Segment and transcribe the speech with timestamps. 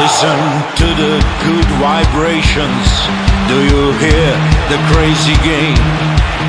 [0.00, 0.40] Listen
[0.80, 2.88] to the good vibrations.
[3.52, 4.32] Do you hear
[4.72, 5.84] the crazy game?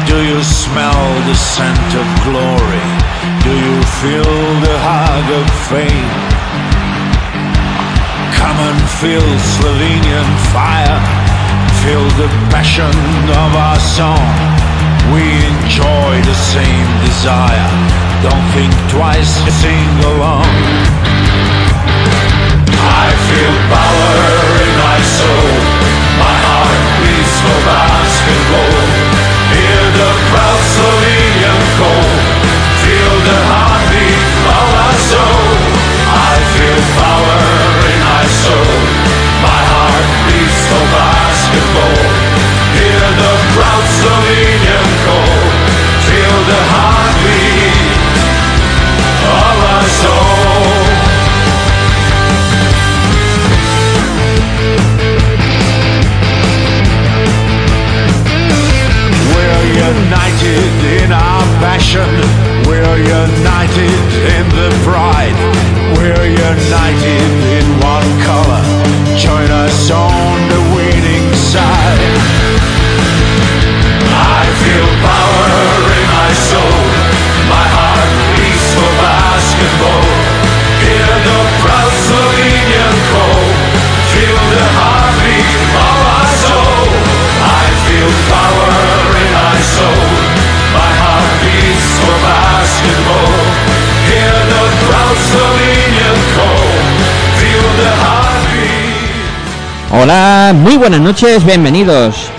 [0.08, 2.88] Do you smell the scent of glory?
[3.44, 6.16] Do you feel the hug of fame?
[8.40, 9.28] Come and feel
[9.60, 11.00] Slovenian fire.
[11.84, 12.96] Feel the passion
[13.36, 14.32] of our song.
[15.12, 15.28] We
[15.60, 17.68] enjoy the same desire.
[18.24, 21.21] Don't think twice, sing along.
[27.66, 28.91] Basketball.
[61.62, 62.10] Passion.
[62.66, 64.02] We're united
[64.36, 65.38] in the pride.
[65.96, 68.62] We're united in one color.
[69.16, 72.02] Join us on the winning side.
[74.10, 75.91] I feel power
[99.94, 102.31] Hola, muy buenas noches, bienvenidos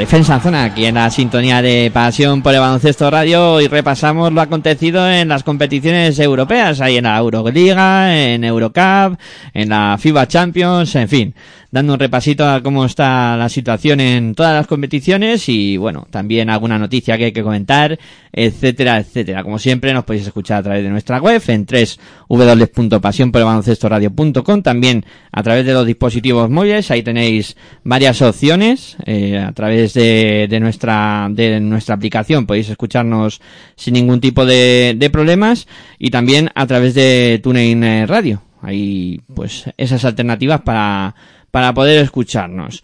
[0.00, 4.32] Defensa en Zona, aquí en la sintonía de Pasión por el Baloncesto Radio y repasamos
[4.32, 9.18] lo acontecido en las competiciones europeas, ahí en la Euroliga, en Eurocup,
[9.52, 11.34] en la FIBA Champions, en fin,
[11.70, 16.50] dando un repasito a cómo está la situación en todas las competiciones y bueno, también
[16.50, 17.98] alguna noticia que hay que comentar,
[18.32, 19.42] etcétera, etcétera.
[19.42, 21.66] Como siempre nos podéis escuchar a través de nuestra web en
[22.28, 29.89] www.pasionporelbaloncestoradio.com, también a través de los dispositivos móviles, ahí tenéis varias opciones, eh, a través
[29.94, 33.40] de, nuestra, de nuestra aplicación podéis escucharnos
[33.76, 35.66] sin ningún tipo de, de problemas
[35.98, 38.42] y también a través de TuneIn eh, Radio.
[38.62, 41.14] Hay pues esas alternativas para,
[41.50, 42.82] para poder escucharnos.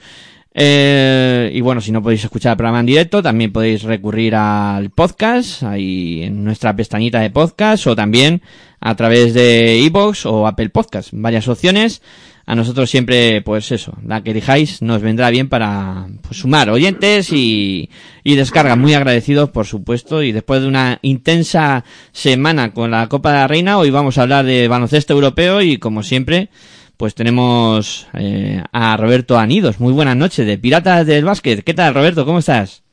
[0.59, 4.89] Eh, y bueno, si no podéis escuchar el programa en directo, también podéis recurrir al
[4.89, 8.41] podcast, ahí en nuestra pestañita de podcast, o también
[8.81, 11.11] a través de iBox o Apple Podcast.
[11.13, 12.01] Varias opciones.
[12.49, 17.33] A nosotros siempre, pues eso, la que elijáis nos vendrá bien para pues, sumar oyentes
[17.33, 17.91] y,
[18.23, 18.79] y descargas.
[18.79, 20.23] Muy agradecidos, por supuesto.
[20.23, 24.23] Y después de una intensa semana con la Copa de la Reina, hoy vamos a
[24.23, 26.49] hablar de baloncesto europeo y como siempre,
[26.97, 29.81] pues tenemos eh, a Roberto Anidos.
[29.81, 31.65] Muy buenas noches, de Piratas del Básquet.
[31.65, 32.25] ¿Qué tal, Roberto?
[32.25, 32.85] ¿Cómo estás?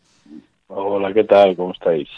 [0.68, 1.56] Hola, ¿qué tal?
[1.56, 2.09] ¿Cómo estáis?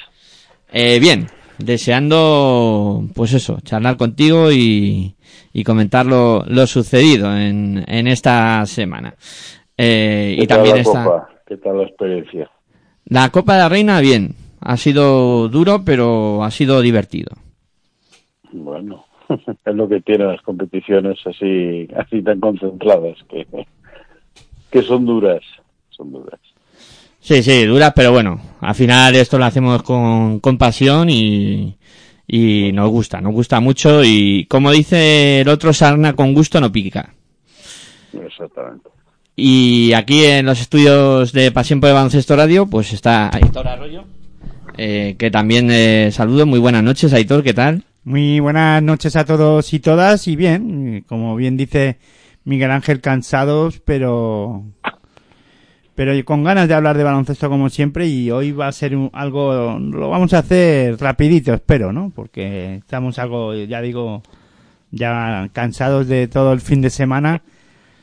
[0.71, 5.15] Eh, bien, deseando, pues eso, charlar contigo y,
[5.57, 9.15] y comentar lo, lo sucedido en, en esta semana.
[9.77, 10.83] Eh, ¿Qué y tal también la.
[10.83, 11.29] Copa?
[11.47, 12.51] ¿Qué tal la experiencia?
[13.05, 14.35] La Copa de la Reina, bien.
[14.59, 17.31] Ha sido duro, pero ha sido divertido.
[18.51, 23.47] Bueno, es lo que tienen las competiciones así, así tan concentradas, que,
[24.69, 25.41] que son duras,
[25.89, 26.39] son duras.
[27.21, 31.77] Sí, sí, duras, pero bueno, al final esto lo hacemos con, con pasión y,
[32.27, 36.71] y nos gusta, nos gusta mucho y como dice el otro, sarna con gusto no
[36.71, 37.13] pica.
[38.13, 38.89] Exactamente.
[39.35, 44.05] Y aquí en los estudios de Pasión por el Baloncesto Radio, pues está Aitor Arroyo,
[44.77, 46.45] eh, que también eh, saludo.
[46.45, 47.83] Muy buenas noches, Aitor, ¿qué tal?
[48.05, 51.97] Muy buenas noches a todos y todas y bien, como bien dice
[52.45, 54.63] Miguel Ángel, cansados, pero
[55.95, 59.09] pero con ganas de hablar de baloncesto como siempre y hoy va a ser un-
[59.13, 62.11] algo, lo vamos a hacer rapidito, espero, ¿no?
[62.13, 64.21] Porque estamos algo, ya digo,
[64.91, 67.41] ya cansados de todo el fin de semana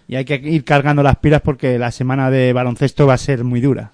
[0.09, 3.45] y hay que ir cargando las pilas porque la semana de baloncesto va a ser
[3.45, 3.93] muy dura.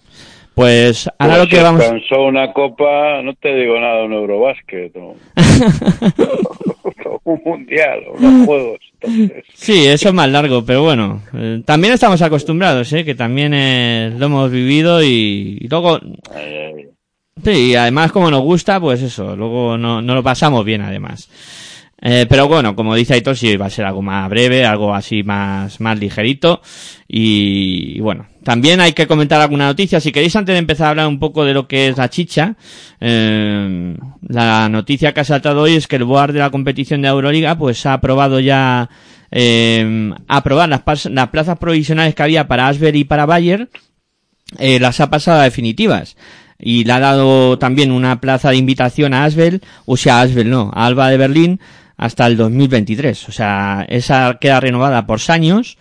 [0.58, 1.84] Pues ahora lo que vamos...
[1.84, 5.14] Cansó una copa, no te digo nada, un Eurobásquet, ¿no?
[7.22, 8.80] un mundial, unos juegos.
[9.00, 9.44] Entonces.
[9.54, 13.04] Sí, eso es más largo, pero bueno, eh, también estamos acostumbrados, ¿eh?
[13.04, 16.00] que también eh, lo hemos vivido y, y luego,
[16.34, 16.88] Ay, ay.
[17.44, 21.30] sí, y además como nos gusta, pues eso, luego no, no lo pasamos bien además.
[22.00, 25.22] Eh, pero bueno, como dice Aitor, sí va a ser algo más breve, algo así
[25.22, 26.60] más, más ligerito.
[27.08, 30.00] Y, y bueno, también hay que comentar alguna noticia.
[30.00, 32.56] Si queréis, antes de empezar a hablar un poco de lo que es la chicha,
[32.98, 33.94] eh,
[34.26, 37.58] la noticia que ha saltado hoy es que el board de la competición de Euroliga,
[37.58, 38.88] pues ha aprobado ya,
[39.30, 40.80] eh, aprobar las,
[41.10, 43.68] las plazas provisionales que había para Asber y para Bayer,
[44.56, 46.16] eh, las ha pasado a definitivas.
[46.58, 50.70] Y le ha dado también una plaza de invitación a Asbel, o sea, Asbel no,
[50.74, 51.60] a Alba de Berlín,
[51.98, 53.28] hasta el 2023.
[53.28, 55.76] O sea, esa queda renovada por años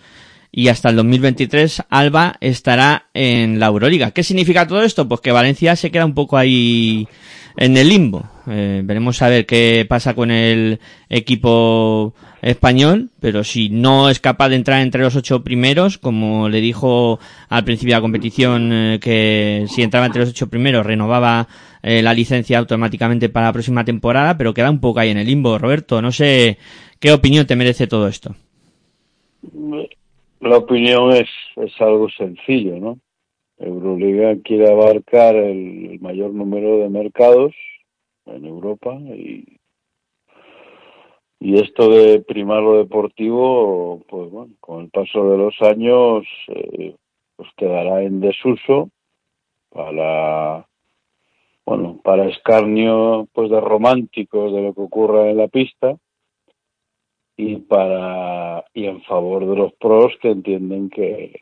[0.50, 4.10] y hasta el 2023 Alba estará en la Euroliga.
[4.10, 5.08] ¿Qué significa todo esto?
[5.08, 7.06] Pues que Valencia se queda un poco ahí
[7.56, 8.24] en el limbo.
[8.46, 10.80] Eh, veremos a ver qué pasa con el
[11.10, 16.60] equipo español, pero si no es capaz de entrar entre los ocho primeros, como le
[16.60, 17.18] dijo
[17.48, 21.48] al principio de la competición eh, que si entraba entre los ocho primeros renovaba
[21.82, 25.26] eh, la licencia automáticamente para la próxima temporada, pero queda un poco ahí en el
[25.26, 25.58] limbo.
[25.58, 26.58] Roberto, no sé
[27.00, 28.34] qué opinión te merece todo esto.
[30.40, 32.98] La opinión es, es algo sencillo, ¿no?
[33.58, 37.54] Euroliga quiere abarcar el, mayor número de mercados
[38.26, 39.58] en Europa y,
[41.40, 46.94] y esto de primar lo deportivo, pues bueno, con el paso de los años, eh,
[47.34, 48.90] pues quedará en desuso
[49.70, 50.68] para,
[51.66, 55.96] bueno, para escarnio, pues de románticos de lo que ocurra en la pista
[57.38, 61.38] y para y en favor de los pros que entienden que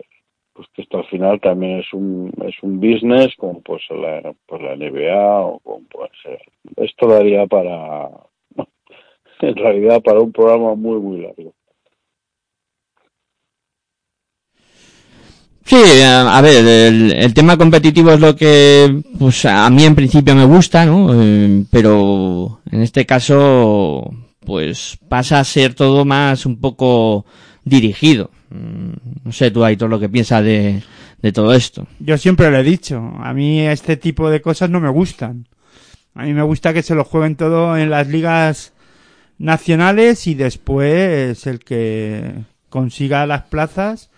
[0.53, 4.63] pues que esto al final también es un es un business como pues la pues
[4.63, 6.39] la NBA o como puede ser
[6.77, 8.11] esto daría para
[9.41, 11.55] en realidad para un programa muy muy largo
[15.65, 19.97] Sí, eh, a ver, el, el tema competitivo es lo que, pues a mí en
[19.97, 21.09] principio me gusta, ¿no?
[21.13, 24.09] Eh, pero en este caso,
[24.47, 27.27] pues pasa a ser todo más un poco
[27.65, 28.31] dirigido.
[28.49, 28.93] Mm,
[29.25, 30.83] No sé tú, Aitor, lo que piensas de,
[31.21, 31.87] de todo esto.
[31.99, 35.49] Yo siempre lo he dicho, a mí este tipo de cosas no me gustan.
[36.15, 38.73] A mí me gusta que se lo jueguen todo en las ligas
[39.37, 44.11] nacionales y después el que consiga las plazas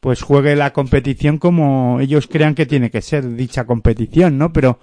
[0.00, 4.52] pues juegue la competición como ellos crean que tiene que ser dicha competición, ¿no?
[4.52, 4.78] Pero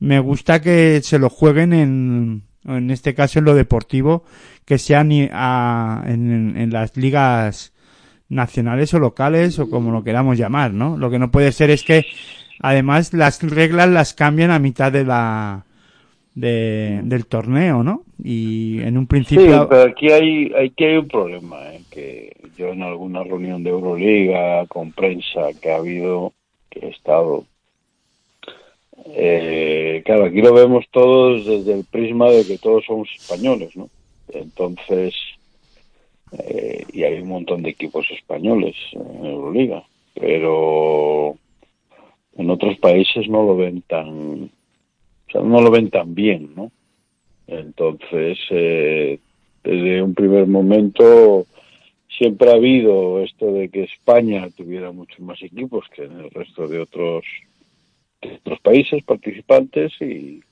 [0.00, 4.24] me gusta que se lo jueguen en, en este caso en lo deportivo,
[4.64, 7.72] que sean a- en, en las ligas
[8.28, 10.96] nacionales o locales o como lo queramos llamar, ¿no?
[10.96, 12.06] Lo que no puede ser es que
[12.60, 15.64] además las reglas las cambian a mitad de la
[16.34, 18.02] de, del torneo, ¿no?
[18.22, 21.82] Y en un sí principio pero aquí hay aquí hay un problema ¿eh?
[21.90, 26.32] que yo en alguna reunión de Euroliga con prensa que ha habido
[26.70, 27.44] que he estado
[29.06, 33.88] eh, claro, aquí lo vemos todos desde el prisma de que todos somos españoles, ¿no?
[34.28, 35.14] Entonces,
[36.32, 41.36] eh, y hay un montón de equipos españoles en Euroliga, pero
[42.36, 46.70] en otros países no lo ven tan, o sea, no lo ven tan bien, ¿no?
[47.46, 49.18] Entonces, eh,
[49.62, 51.46] desde un primer momento
[52.16, 56.68] siempre ha habido esto de que España tuviera muchos más equipos que en el resto
[56.68, 57.24] de otros
[58.28, 60.42] de otros países participantes y,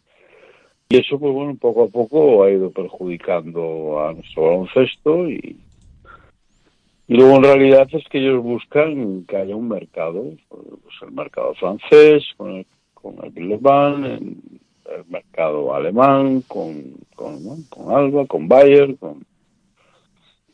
[0.89, 5.57] y eso pues bueno poco a poco ha ido perjudicando a nuestro baloncesto y
[7.09, 11.55] y luego en realidad es que ellos buscan que haya un mercado pues el mercado
[11.55, 14.37] francés con el, con el Villeurbanne, el,
[15.09, 17.57] mercado alemán con con, ¿no?
[17.69, 19.25] con Alba con Bayer con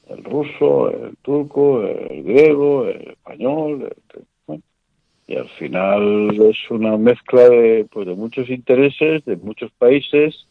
[0.08, 3.94] el ruso el turco el griego el español
[5.28, 10.46] y al final es una mezcla de pues de muchos intereses de muchos países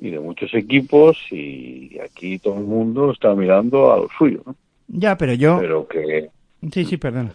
[0.00, 4.56] y de muchos equipos y aquí todo el mundo está mirando a lo suyo ¿no?
[4.88, 6.28] ya, pero yo pero que
[6.72, 7.32] sí, sí, perdona.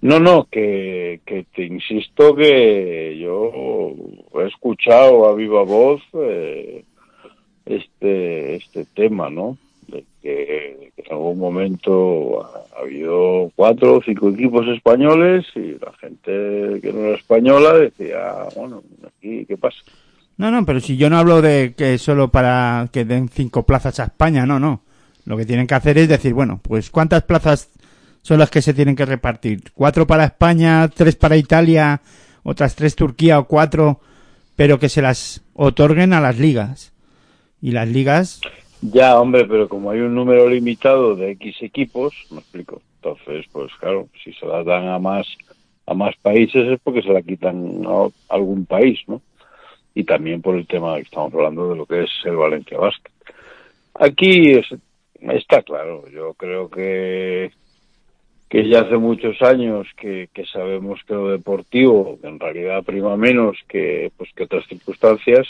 [0.00, 3.92] no no que, que te insisto que yo
[4.42, 6.84] he escuchado a viva voz eh,
[7.66, 9.58] este este tema no
[10.22, 16.80] que, en algún momento ha, ha habido cuatro o cinco equipos españoles y la gente
[16.80, 19.78] que no era española decía bueno aquí qué pasa
[20.36, 24.00] No, no, pero si yo no hablo de que solo para que den cinco plazas
[24.00, 24.82] a España, no, no.
[25.26, 27.68] Lo que tienen que hacer es decir, bueno, pues cuántas plazas
[28.22, 29.62] son las que se tienen que repartir.
[29.74, 32.00] Cuatro para España, tres para Italia,
[32.42, 34.00] otras tres Turquía o cuatro,
[34.56, 36.92] pero que se las otorguen a las ligas.
[37.60, 38.40] Y las ligas...
[38.82, 42.80] Ya, hombre, pero como hay un número limitado de X equipos, me explico.
[42.96, 45.26] Entonces, pues claro, si se las dan a más
[45.86, 49.22] a más países es porque se la quitan a algún país, ¿no?
[49.94, 53.10] Y también por el tema que estamos hablando de lo que es el Valencia Basket.
[53.94, 54.66] Aquí es,
[55.20, 57.52] está claro, yo creo que
[58.48, 63.56] que ya hace muchos años que, que sabemos que lo deportivo en realidad prima menos
[63.68, 65.46] que pues que otras circunstancias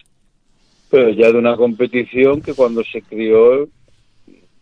[0.91, 3.69] pero ya de una competición que cuando se crió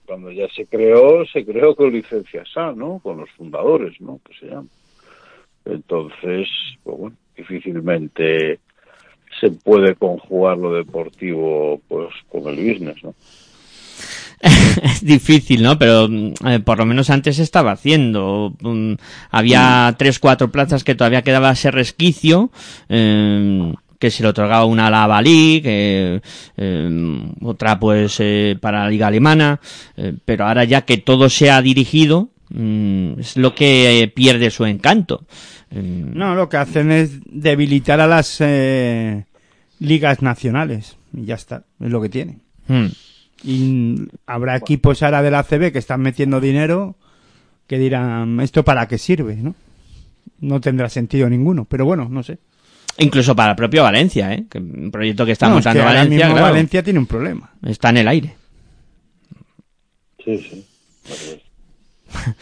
[0.06, 4.34] cuando ya se creó se creó con licencias A no con los fundadores no que
[4.38, 4.68] se llama
[5.68, 6.48] entonces,
[6.82, 8.58] pues bueno, difícilmente
[9.40, 13.14] se puede conjugar lo deportivo pues con el business, ¿no?
[14.40, 15.78] es difícil, ¿no?
[15.78, 16.08] Pero
[16.46, 18.54] eh, por lo menos antes se estaba haciendo.
[18.62, 18.96] Um,
[19.30, 22.50] había tres, cuatro plazas que todavía quedaba ese resquicio.
[22.88, 26.20] Eh, que se le otorgaba una a la Bali, que
[26.56, 29.60] eh, otra pues eh, para la liga alemana,
[29.96, 34.50] eh, pero ahora ya que todo se ha dirigido, mm, es lo que eh, pierde
[34.50, 35.24] su encanto.
[35.70, 39.24] Mm, No, lo que hacen es debilitar a las eh,
[39.80, 40.96] ligas nacionales.
[41.12, 42.40] Y ya está, es lo que tienen.
[42.68, 42.86] mm.
[43.44, 43.94] Y
[44.26, 46.96] habrá equipos ahora de la CB que están metiendo dinero
[47.68, 49.36] que dirán, ¿esto para qué sirve?
[49.36, 49.54] ¿no?
[50.40, 52.38] No tendrá sentido ninguno, pero bueno, no sé.
[52.98, 54.44] Incluso para el propio Valencia, ¿eh?
[54.50, 57.06] Que un proyecto que está No, es montando ahora Valencia, mismo claro, Valencia tiene un
[57.06, 57.50] problema.
[57.66, 58.34] está en el aire.
[60.24, 60.66] Sí, sí.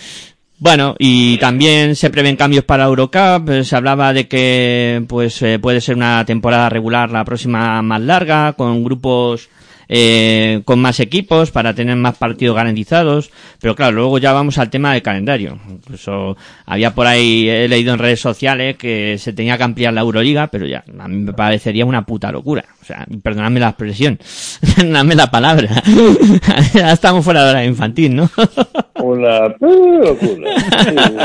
[0.58, 3.50] Bueno, y también se prevén cambios para Eurocup.
[3.50, 8.00] eh, Se hablaba de que pues eh, puede ser una temporada regular la próxima más
[8.00, 9.50] larga, con grupos
[9.88, 13.30] eh, con más equipos para tener más partidos garantizados.
[13.60, 15.58] Pero claro, luego ya vamos al tema del calendario.
[15.68, 20.00] Incluso había por ahí, he leído en redes sociales que se tenía que ampliar la
[20.02, 22.64] Euroliga, pero ya, a mí me parecería una puta locura.
[22.80, 24.18] O sea, perdonadme la expresión,
[24.76, 25.82] perdonadme la palabra.
[26.74, 28.30] ya estamos fuera de hora infantil, ¿no?
[29.02, 30.50] Una locura.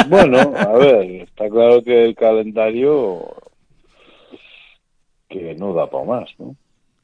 [0.09, 3.33] Bueno, a ver, está claro que el calendario
[5.29, 6.55] que no da para más, ¿no?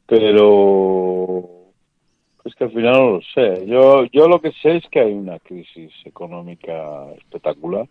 [0.08, 1.50] Pero
[2.46, 3.66] es que al final no lo sé.
[3.68, 7.88] Yo, yo lo que sé es que hay una crisis económica espectacular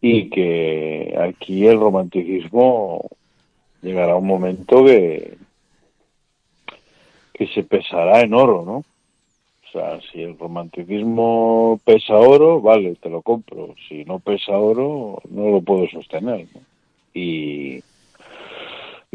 [0.00, 3.08] y que aquí el romanticismo
[3.82, 5.38] llegará un momento que
[7.36, 8.76] que se pesará en oro, ¿no?
[8.76, 13.74] O sea, si el romanticismo pesa oro, vale, te lo compro.
[13.86, 16.46] Si no pesa oro, no lo puedo sostener.
[17.12, 17.82] Y,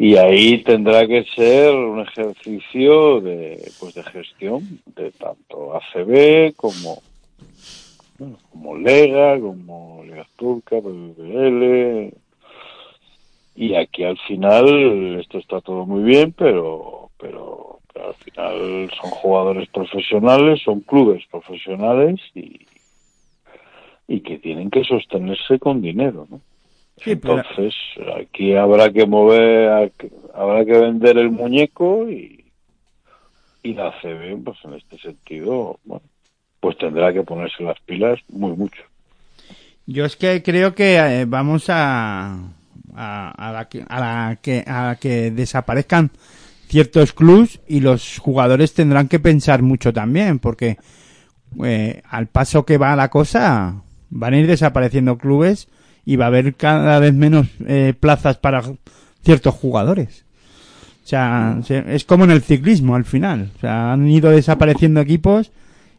[0.04, 7.04] y ahí tendrá que ser un ejercicio de, pues de gestión de tanto ACB como,
[8.18, 12.16] bueno, como Lega, como Liga Turca, PBL.
[13.56, 19.12] Y aquí al final esto está todo muy bien, pero, pero, pero al final son
[19.12, 22.66] jugadores profesionales, son clubes profesionales y,
[24.08, 26.42] y que tienen que sostenerse con dinero, ¿no?
[27.04, 27.74] Sí, pero- Entonces,
[28.20, 29.92] aquí habrá que mover,
[30.36, 32.46] habrá que vender el muñeco y,
[33.64, 36.04] y la CB, pues en este sentido, bueno,
[36.60, 38.82] pues tendrá que ponerse las pilas muy mucho.
[39.88, 42.38] Yo es que creo que eh, vamos a,
[42.96, 46.12] a, a la que, a, la que, a la que desaparezcan
[46.68, 50.78] ciertos clubs y los jugadores tendrán que pensar mucho también, porque
[51.66, 53.82] eh, al paso que va la cosa,
[54.12, 55.68] van a ir desapareciendo clubes
[56.06, 58.64] y va a haber cada vez menos eh, plazas para
[59.24, 60.26] ciertos jugadores.
[61.04, 63.52] O sea, se- es como en el ciclismo al final.
[63.58, 65.52] O sea, han ido desapareciendo equipos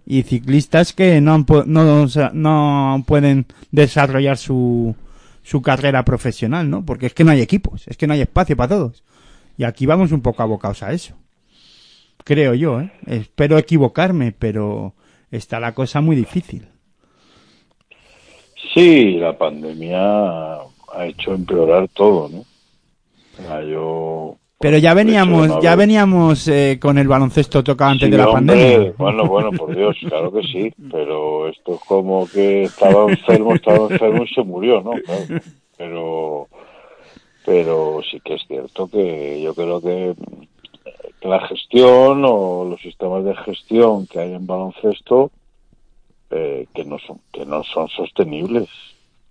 [0.07, 4.95] y ciclistas que no, no, no pueden desarrollar su,
[5.43, 6.85] su carrera profesional, ¿no?
[6.85, 9.03] Porque es que no hay equipos, es que no hay espacio para todos.
[9.59, 11.15] Y aquí vamos un poco abocados a eso.
[12.25, 12.93] Creo yo, ¿eh?
[13.07, 14.95] Espero equivocarme, pero
[15.31, 16.67] está la cosa muy difícil.
[18.75, 22.39] Sí, la pandemia ha hecho empeorar todo, ¿no?
[22.39, 24.37] O sea, yo...
[24.59, 28.29] Pero ya veníamos, no ya veníamos eh, con el baloncesto tocado antes Sí, de la
[28.29, 28.95] hombre, pandemia.
[28.97, 33.89] Bueno, bueno, por Dios, claro que sí, pero esto es como que estaba enfermo, estaba
[33.89, 34.93] enfermo y se murió, ¿no?
[34.93, 35.43] Claro.
[35.77, 36.49] Pero,
[37.45, 40.15] pero sí que es cierto que yo creo que
[41.23, 45.33] la gestión o los sistemas de gestión que hay en baloncesto
[46.33, 48.69] eh, que no son que no son sostenibles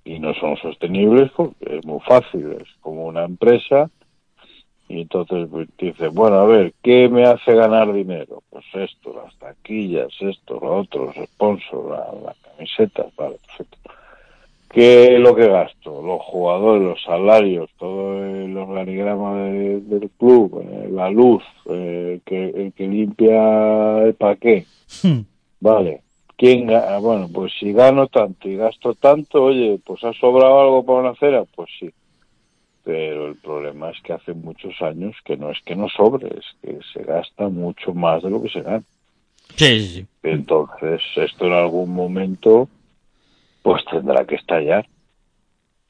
[0.06, 3.90] y no son sostenibles porque es muy fácil, es como una empresa
[4.88, 8.44] y entonces pues, dice, bueno, a ver, ¿qué me hace ganar dinero?
[8.50, 13.78] Pues esto, las taquillas, esto, lo otro, los sponsors, la, la camisetas, vale, perfecto.
[14.70, 16.02] ¿Qué es lo que gasto?
[16.02, 22.22] Los jugadores, los salarios, todo el organigrama de- del club, eh, la luz, eh, el,
[22.22, 24.66] que, el que limpia el paqué,
[25.04, 25.22] Hmm.
[25.60, 26.02] vale.
[26.38, 30.84] ¿Quién ga- Bueno, pues si gano tanto y gasto tanto, oye, pues ha sobrado algo
[30.86, 31.92] para una acera, pues sí.
[32.84, 36.46] Pero el problema es que hace muchos años que no es que no sobre, es
[36.64, 38.82] que se gasta mucho más de lo que se gana.
[39.56, 40.06] Sí, sí, sí.
[40.24, 42.68] Entonces, esto en algún momento,
[43.62, 44.88] pues tendrá que estallar.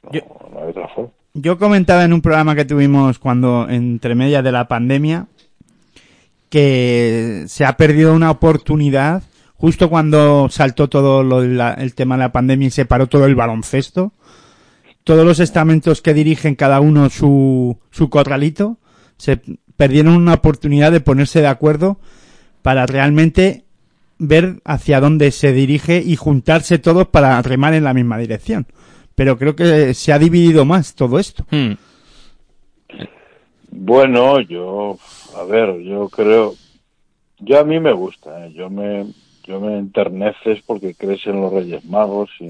[0.04, 0.22] No, Yo-
[0.52, 1.12] no hay otra forma.
[1.34, 5.28] Yo comentaba en un programa que tuvimos cuando, entre medias de la pandemia,
[6.50, 9.24] que se ha perdido una oportunidad
[9.62, 13.26] justo cuando saltó todo lo la- el tema de la pandemia y se paró todo
[13.28, 14.12] el baloncesto.
[15.04, 18.78] Todos los estamentos que dirigen cada uno su, su corralito
[19.18, 19.40] se
[19.78, 22.00] perdieron una oportunidad de ponerse de acuerdo
[22.64, 23.64] para realmente
[24.18, 28.66] ver hacia dónde se dirige y juntarse todos para remar en la misma dirección.
[29.14, 31.46] Pero creo que se ha dividido más todo esto.
[31.52, 31.74] Hmm.
[33.70, 34.98] Bueno, yo,
[35.38, 36.56] a ver, yo creo,
[37.40, 38.54] yo a mí me gusta, ¿eh?
[38.54, 39.06] yo me,
[39.52, 42.48] yo me enterneces porque crees en los Reyes Magos y,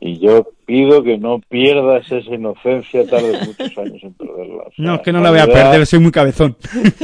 [0.00, 4.62] y yo pido que no pierdas esa inocencia, tardes muchos años en perderla.
[4.62, 6.56] O sea, No, es que no la voy a perder, soy muy cabezón.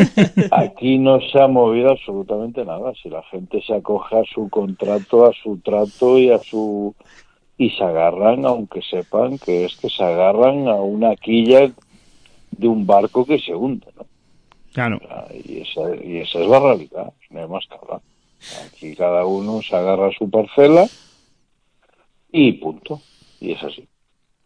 [0.52, 2.94] Aquí no se ha movido absolutamente nada.
[3.02, 6.94] Si la gente se acoge a su contrato, a su trato y a su
[7.58, 11.70] y se agarran, aunque sepan que es que se agarran a una quilla
[12.52, 14.06] de un barco que se hunde, ¿no?
[14.76, 15.00] Claro.
[15.42, 18.00] Y esa, y esa es la realidad, no hay más que hablar.
[18.66, 20.87] Aquí cada uno se agarra a su parcela
[22.30, 23.00] y punto.
[23.40, 23.88] Y es así.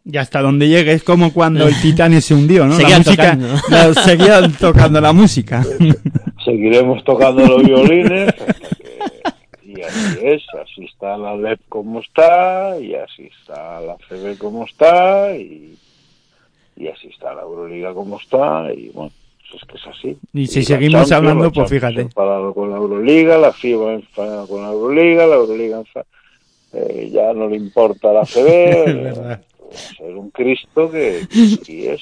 [0.05, 2.75] Y hasta donde llegue es como cuando el Titanic se hundió, ¿no?
[2.75, 3.47] Seguían la música, tocando.
[3.69, 5.63] la- seguían tocando la música.
[6.45, 12.95] Seguiremos tocando los violines que- y así es, así está la LEP como está, y
[12.95, 15.77] así está la CB como está, y,
[16.77, 19.11] y así está la Euroliga como está, y bueno,
[19.57, 20.17] es que es así.
[20.33, 22.01] Y si seguimos hablando, la pues fíjate.
[22.01, 26.05] enfadado con la Euroliga, la FIBA enfadada con la Euroliga, la Euroliga enfa-
[26.73, 29.41] eh, ya no le importa la CB, eh, verdad.
[29.69, 31.27] pues, es un Cristo que,
[31.67, 32.01] y es,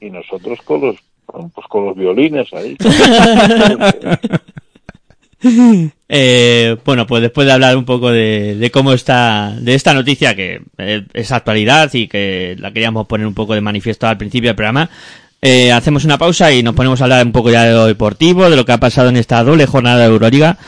[0.00, 0.96] y nosotros con los,
[1.26, 2.76] pues con los violines ahí.
[6.08, 10.34] Eh, bueno, pues después de hablar un poco de, de cómo está, de esta noticia
[10.34, 14.48] que eh, es actualidad y que la queríamos poner un poco de manifiesto al principio
[14.50, 14.90] del programa,
[15.40, 18.50] eh, hacemos una pausa y nos ponemos a hablar un poco ya de lo deportivo,
[18.50, 20.58] de lo que ha pasado en esta doble jornada de Euroliga,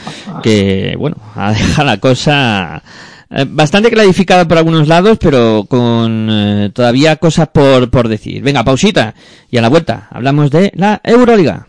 [0.42, 2.82] que, bueno, ha dejado la cosa
[3.30, 8.42] eh, bastante clarificada por algunos lados, pero con eh, todavía cosas por, por decir.
[8.42, 9.14] Venga, pausita
[9.50, 11.66] y a la vuelta hablamos de la Euroliga.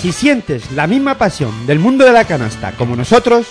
[0.00, 3.46] Si sientes la misma pasión del mundo de la canasta como nosotros,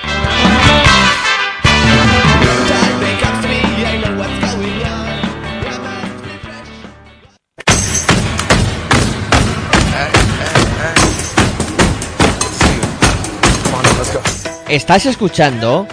[14.70, 15.88] Estás escuchando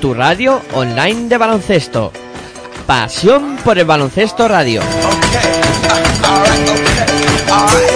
[0.00, 2.10] tu radio online de baloncesto.
[2.86, 4.80] Pasión por el baloncesto radio.
[7.54, 7.93] heart.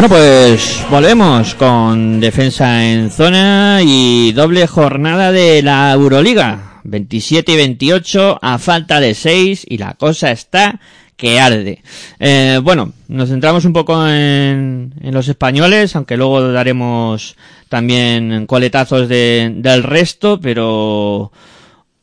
[0.00, 6.80] Bueno, pues volvemos con defensa en zona y doble jornada de la Euroliga.
[6.84, 10.78] 27 y 28 a falta de 6 y la cosa está
[11.16, 11.82] que arde.
[12.20, 17.34] Eh, bueno, nos centramos un poco en, en los españoles, aunque luego daremos
[17.68, 21.32] también coletazos de, del resto, pero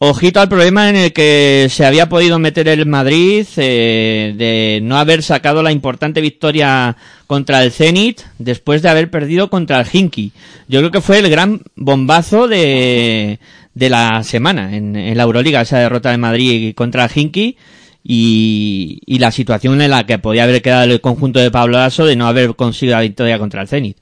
[0.08, 4.98] Ojito al problema en el que se había podido meter el Madrid eh, de no
[4.98, 10.32] haber sacado la importante victoria contra el Zenit después de haber perdido contra el Hinky.
[10.68, 13.40] Yo creo que fue el gran bombazo de,
[13.74, 17.58] de la semana en, la Euroliga, esa derrota de Madrid contra el Hinky
[18.04, 22.16] y, la situación en la que podía haber quedado el conjunto de Pablo Lasso de
[22.16, 23.98] no haber conseguido la victoria contra el Zenit.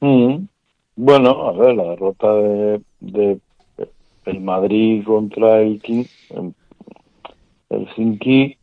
[0.00, 0.46] Mm.
[0.96, 3.38] Bueno, a ver, la derrota de, de
[4.26, 6.04] el Madrid contra el King,
[7.70, 8.58] el Hinky,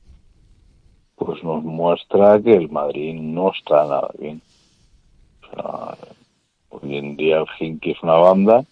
[1.15, 4.41] pues nos muestra que el Madrid no está nada bien.
[5.41, 5.97] O sea,
[6.69, 8.65] hoy en día el Hinky es una banda.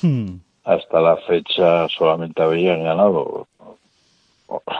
[0.00, 0.36] Hmm.
[0.62, 3.46] Hasta la fecha solamente habían ganado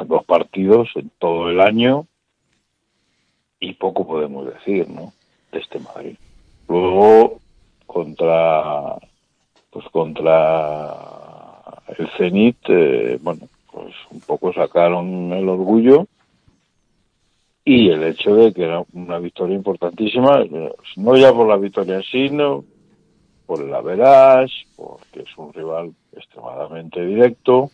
[0.07, 2.07] dos partidos en todo el año
[3.61, 5.12] y poco podemos decir, ¿no?
[5.53, 6.16] De este Madrid.
[6.68, 7.40] Luego
[7.87, 8.99] contra
[9.70, 11.13] pues contra
[11.88, 16.07] el Zenit, eh, bueno, pues un poco sacaron el orgullo
[17.64, 20.44] y el hecho de que era una victoria importantísima,
[20.97, 22.29] no ya por la victoria en sí,
[23.47, 27.70] por el average, porque es un rival extremadamente directo,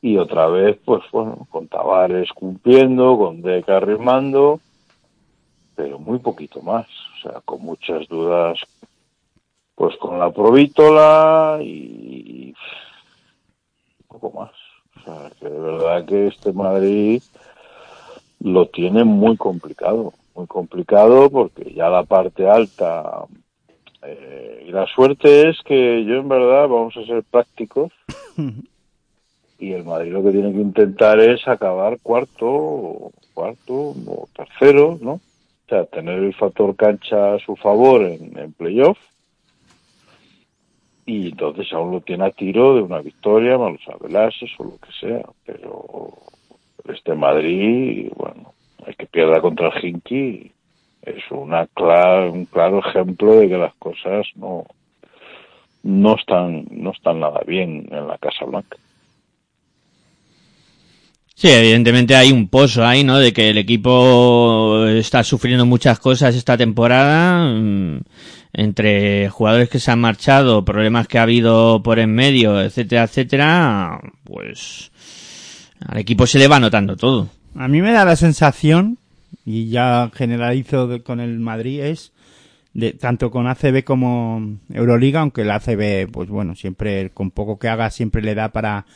[0.00, 4.60] y otra vez, pues bueno, con Tavares cumpliendo, con Deca rimando,
[5.74, 8.58] pero muy poquito más, o sea, con muchas dudas,
[9.74, 12.54] pues con la Provítola y
[14.08, 14.52] poco más.
[14.96, 17.22] O sea, que de verdad que este Madrid
[18.40, 23.24] lo tiene muy complicado, muy complicado porque ya la parte alta
[24.02, 27.92] eh, y la suerte es que yo en verdad vamos a ser prácticos
[29.58, 33.74] y el Madrid lo que tiene que intentar es acabar cuarto, cuarto
[34.06, 35.12] o tercero, ¿no?
[35.12, 38.98] O sea, tener el factor cancha a su favor en playoff
[41.06, 44.92] y entonces aún lo tiene a tiro de una victoria, malos abelases o lo que
[45.00, 46.18] sea, pero
[46.88, 48.52] este Madrid, bueno,
[48.86, 50.52] hay que pierda contra el Hinky
[51.04, 51.68] es una
[52.32, 54.64] un claro ejemplo de que las cosas no
[55.82, 58.78] no están no están nada bien en la Casa Blanca.
[61.36, 63.18] Sí, evidentemente hay un pozo ahí, ¿no?
[63.18, 68.00] De que el equipo está sufriendo muchas cosas esta temporada, mm,
[68.54, 74.00] entre jugadores que se han marchado, problemas que ha habido por en medio, etcétera, etcétera,
[74.22, 74.92] pues
[75.86, 77.28] al equipo se le va notando todo.
[77.56, 78.98] A mí me da la sensación,
[79.44, 82.12] y ya generalizo con el Madrid, es
[82.72, 87.68] de, tanto con ACB como Euroliga, aunque el ACB, pues bueno, siempre con poco que
[87.68, 88.86] haga siempre le da para,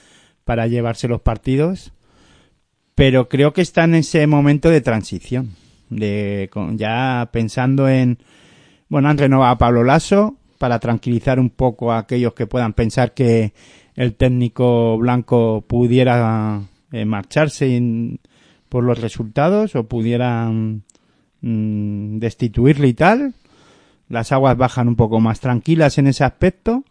[0.44, 1.92] para llevarse los partidos.
[2.94, 5.54] Pero creo que está en ese momento de transición,
[5.88, 8.18] de ya pensando en,
[8.88, 13.14] bueno, han renovado a Pablo Lasso para tranquilizar un poco a aquellos que puedan pensar
[13.14, 13.52] que
[13.94, 16.60] el técnico blanco pudiera
[16.92, 18.18] eh, marcharse
[18.68, 20.82] por los resultados o pudieran
[21.40, 23.34] mm, destituirle y tal.
[24.08, 26.84] Las aguas bajan un poco más tranquilas en ese aspecto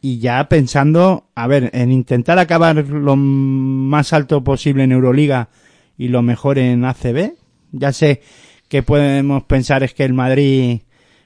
[0.00, 5.48] y ya pensando, a ver, en intentar acabar lo más alto posible en Euroliga
[5.96, 7.32] y lo mejor en ACB.
[7.72, 8.20] Ya sé
[8.68, 10.80] que podemos pensar es que el Madrid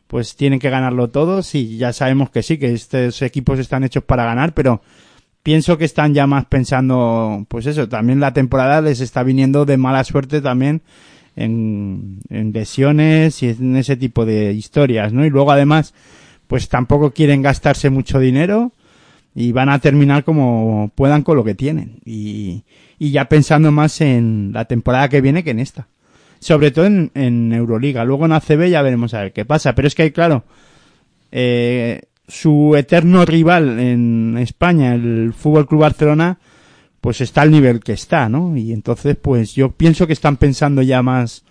[0.08, 4.02] pues tiene que ganarlo todos y ya sabemos que sí, que estos equipos están hechos
[4.02, 4.82] para ganar, pero
[5.42, 9.76] pienso que están ya más pensando, pues eso, también la temporada les está viniendo de
[9.76, 10.82] mala suerte también
[11.36, 15.24] en, en lesiones y en ese tipo de historias, ¿no?
[15.24, 15.94] Y luego además,
[16.46, 18.72] pues tampoco quieren gastarse mucho dinero
[19.34, 22.64] y van a terminar como puedan con lo que tienen y,
[22.98, 25.86] y ya pensando más en la temporada que viene que en esta.
[26.38, 28.04] Sobre todo en, en Euroliga.
[28.04, 29.74] Luego en ACB ya veremos a ver qué pasa.
[29.74, 30.44] Pero es que, claro,
[31.32, 36.38] eh, su eterno rival en España, el Fútbol Club Barcelona,
[37.00, 38.56] pues está al nivel que está, ¿no?
[38.56, 41.44] Y entonces, pues yo pienso que están pensando ya más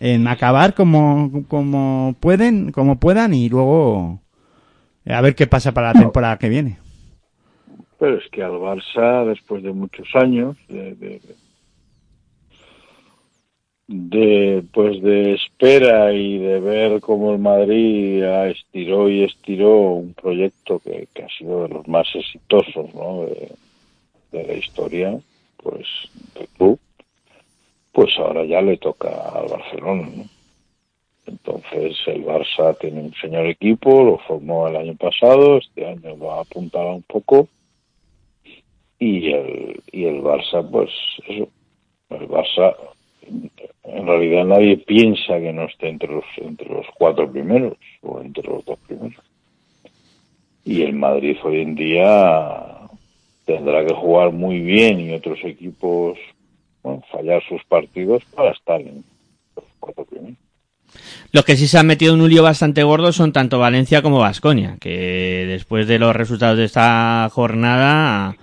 [0.00, 4.20] en acabar como, como pueden, como puedan y luego
[5.04, 6.78] a ver qué pasa para la temporada que viene.
[7.98, 11.20] Pero es que al Barça, después de muchos años de, de,
[13.88, 20.78] de, pues de espera y de ver cómo el Madrid estiró y estiró un proyecto
[20.78, 23.24] que, ha sido de los más exitosos ¿no?
[23.24, 23.50] de,
[24.30, 25.18] la historia
[25.56, 25.86] pues
[26.34, 26.78] del club,
[27.92, 30.08] pues ahora ya le toca al Barcelona.
[31.26, 36.32] Entonces el Barça tiene un señor equipo, lo formó el año pasado, este año lo
[36.32, 37.48] ha apuntado un poco
[38.98, 40.90] y el y el Barça pues
[41.26, 41.48] eso
[42.10, 42.74] el Barça
[43.84, 48.42] en realidad nadie piensa que no esté entre los entre los cuatro primeros o entre
[48.44, 49.24] los dos primeros
[50.64, 52.78] y el Madrid hoy en día
[53.46, 56.18] tendrá que jugar muy bien y otros equipos
[56.82, 59.02] bueno, fallar sus partidos para estar en
[59.56, 60.38] los cuatro primeros.
[61.32, 64.18] Los que sí se han metido en un lío bastante gordo son tanto Valencia como
[64.18, 68.36] Vasconia, que después de los resultados de esta jornada,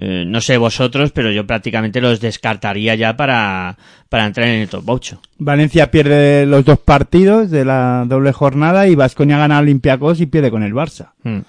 [0.00, 3.76] eh, no sé vosotros, pero yo prácticamente los descartaría ya para,
[4.08, 5.20] para entrar en el top 8.
[5.38, 10.26] Valencia pierde los dos partidos de la doble jornada y Vasconia gana a Olympiacos y
[10.26, 11.10] pierde con el Barça.
[11.24, 11.40] Mm.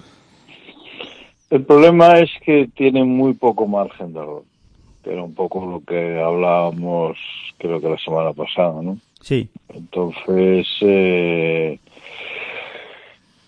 [1.51, 4.43] El problema es que tiene muy poco margen de error.
[5.03, 7.17] Era un poco lo que hablábamos,
[7.57, 8.97] creo que la semana pasada, ¿no?
[9.21, 9.47] Sí.
[9.73, 11.79] Entonces, eh,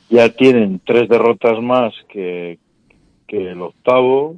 [0.09, 2.59] ya tienen tres derrotas más que,
[3.27, 4.35] que el octavo.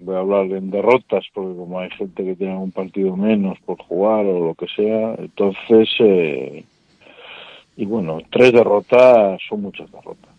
[0.00, 3.78] Voy a hablar en derrotas porque como hay gente que tiene un partido menos por
[3.82, 6.64] jugar o lo que sea, entonces, eh,
[7.76, 10.34] y bueno, tres derrotas son muchas derrotas.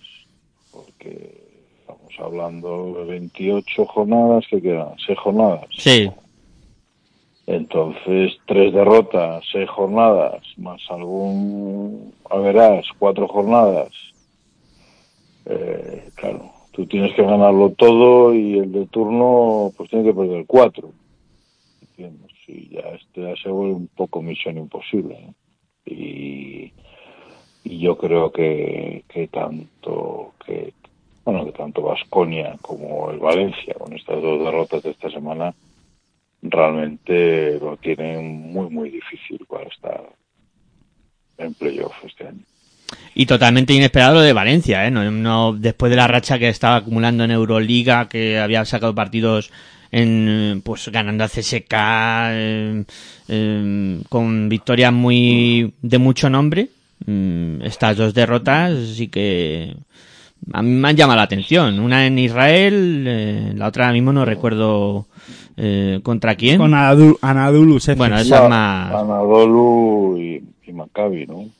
[0.72, 1.42] Porque
[1.80, 5.68] estamos hablando de 28 jornadas que quedan, seis jornadas.
[5.78, 6.10] Sí,
[7.46, 13.92] Entonces, tres derrotas, seis jornadas, más algún, a verás, cuatro jornadas.
[15.46, 20.46] Eh, claro, tú tienes que ganarlo todo y el de turno, pues tiene que perder
[20.46, 20.92] cuatro.
[21.82, 22.32] ¿Entiendes?
[22.48, 25.20] Y ya este ya se un poco misión imposible.
[25.26, 25.34] ¿no?
[25.88, 26.72] Y,
[27.64, 30.72] y yo creo que, que tanto, que,
[31.26, 35.56] bueno, que tanto Vasconia como el Valencia, con estas dos derrotas de esta semana,
[36.44, 40.08] realmente lo tienen muy, muy difícil para estar
[41.40, 41.97] en playoff.
[43.20, 44.92] Y totalmente inesperado lo de Valencia, ¿eh?
[44.92, 49.50] No, no- después de la racha que estaba acumulando en Euroliga, que había sacado partidos
[49.92, 52.84] en, pues ganando a CSK, eh,
[53.28, 56.70] eh, con victorias muy, de mucho nombre.
[57.08, 59.76] Mm, estas dos derrotas sí que
[60.54, 61.80] a mí me han llamado la atención.
[61.80, 65.08] Una en Israel, eh, la otra ahora mismo no recuerdo
[65.58, 66.60] eh, contra quién.
[66.60, 67.80] Con Anadolu, Anadolu.
[67.96, 68.94] Bueno, esa es más...
[68.94, 71.57] Anadolu y, y Maccabi, ¿no?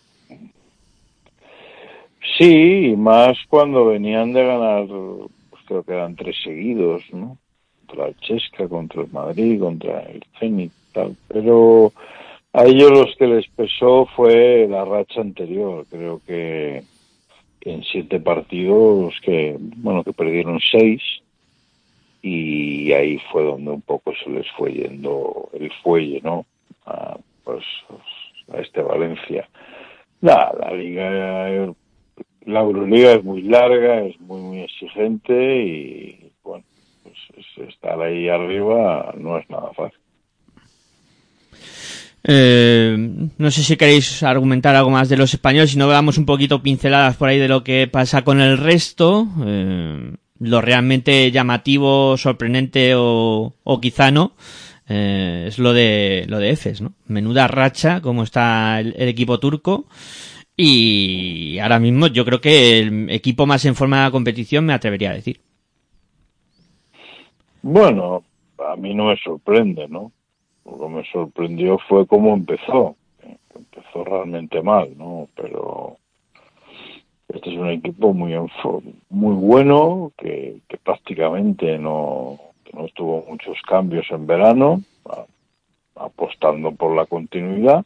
[2.38, 4.86] Sí, y más cuando venían de ganar,
[5.50, 7.38] pues creo que eran tres seguidos, ¿no?
[7.88, 11.16] Contra el Chesca, contra el Madrid, contra el Zenit, tal.
[11.28, 11.92] Pero
[12.54, 15.86] a ellos los que les pesó fue la racha anterior.
[15.90, 16.84] Creo que,
[17.62, 21.02] en siete partidos que, bueno, que perdieron seis
[22.22, 26.46] y ahí fue donde un poco se les fue yendo el fuelle, ¿no?
[26.86, 27.64] A, pues
[28.54, 29.50] a este Valencia.
[30.22, 31.74] La, la liga,
[32.48, 35.34] la Euroliga es muy larga, es muy muy exigente
[35.64, 36.64] y bueno,
[37.04, 40.00] pues es- estar ahí arriba no es nada fácil.
[42.30, 42.98] Eh,
[43.38, 46.62] no sé si queréis argumentar algo más de los españoles, si no damos un poquito
[46.62, 52.94] pinceladas por ahí de lo que pasa con el resto, eh, lo realmente llamativo, sorprendente
[52.96, 54.34] o, o quizá no,
[54.90, 56.94] eh, es lo de lo de Efes, ¿no?
[57.08, 59.86] Menuda racha como está el equipo turco
[60.58, 65.12] y ahora mismo yo creo que el equipo más en forma de competición me atrevería
[65.12, 65.40] a decir.
[67.62, 68.24] Bueno,
[68.58, 70.12] a mí no me sorprende, ¿no?
[70.66, 72.96] Lo que me sorprendió fue cómo empezó.
[73.56, 75.28] Empezó realmente mal, ¿no?
[75.36, 75.98] Pero
[77.28, 78.34] este es un equipo muy
[79.10, 82.40] muy bueno que, que prácticamente no,
[82.74, 84.82] no tuvo muchos cambios en verano,
[85.96, 87.86] apostando por la continuidad.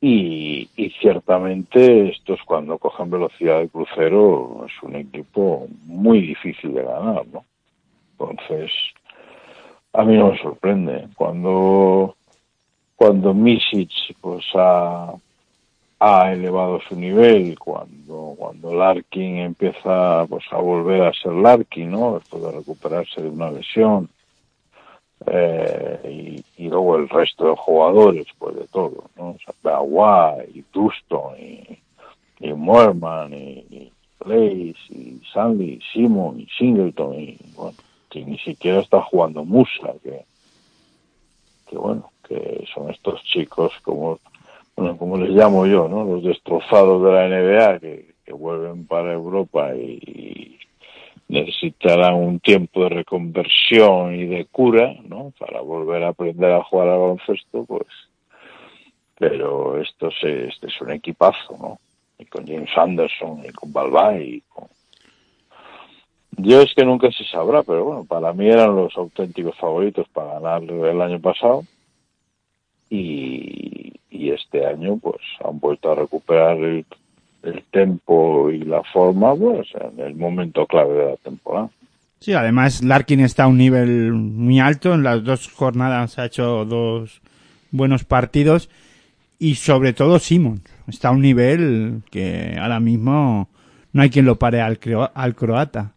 [0.00, 0.68] Y,
[1.00, 7.44] ciertamente estos cuando cogen velocidad de crucero es un equipo muy difícil de ganar, ¿no?
[8.12, 8.70] Entonces,
[9.92, 11.08] a mí no me sorprende.
[11.16, 12.16] Cuando,
[12.96, 15.14] cuando Misic pues ha,
[16.00, 22.14] ha elevado su nivel, cuando, cuando Larkin empieza pues a volver a ser Larkin, ¿no?
[22.14, 24.08] Después de recuperarse de una lesión.
[25.26, 29.30] Eh, y, y luego el resto de jugadores, pues de todo, ¿no?
[29.30, 31.78] O sea, Bagua y Duston y,
[32.40, 33.92] y Moerman y, y
[34.26, 37.76] y Sandy y Simon y Singleton y bueno,
[38.10, 40.24] que ni siquiera está jugando Musa, que,
[41.68, 44.18] que bueno, que son estos chicos como,
[44.76, 46.04] bueno, como les llamo yo, ¿no?
[46.04, 50.57] Los destrozados de la NBA que, que vuelven para Europa y,
[51.28, 55.32] y necesitarán un tiempo de reconversión y de cura, ¿no?
[55.38, 57.86] Para volver a aprender a jugar al baloncesto, pues.
[59.18, 61.78] Pero esto se, este es un equipazo, ¿no?
[62.18, 64.68] Y con James Anderson y con Balbay y con
[66.40, 70.38] yo es que nunca se sabrá, pero bueno, para mí eran los auténticos favoritos para
[70.38, 71.64] ganar el año pasado.
[72.88, 76.86] Y, y este año, pues han vuelto a recuperar el,
[77.42, 81.70] el tempo y la forma, pues en el momento clave de la temporada.
[82.20, 84.92] Sí, además Larkin está a un nivel muy alto.
[84.94, 87.20] En las dos jornadas ha hecho dos
[87.70, 88.68] buenos partidos.
[89.38, 90.60] Y sobre todo Simon.
[90.88, 93.48] Está a un nivel que ahora mismo
[93.92, 95.92] no hay quien lo pare al, creo- al croata.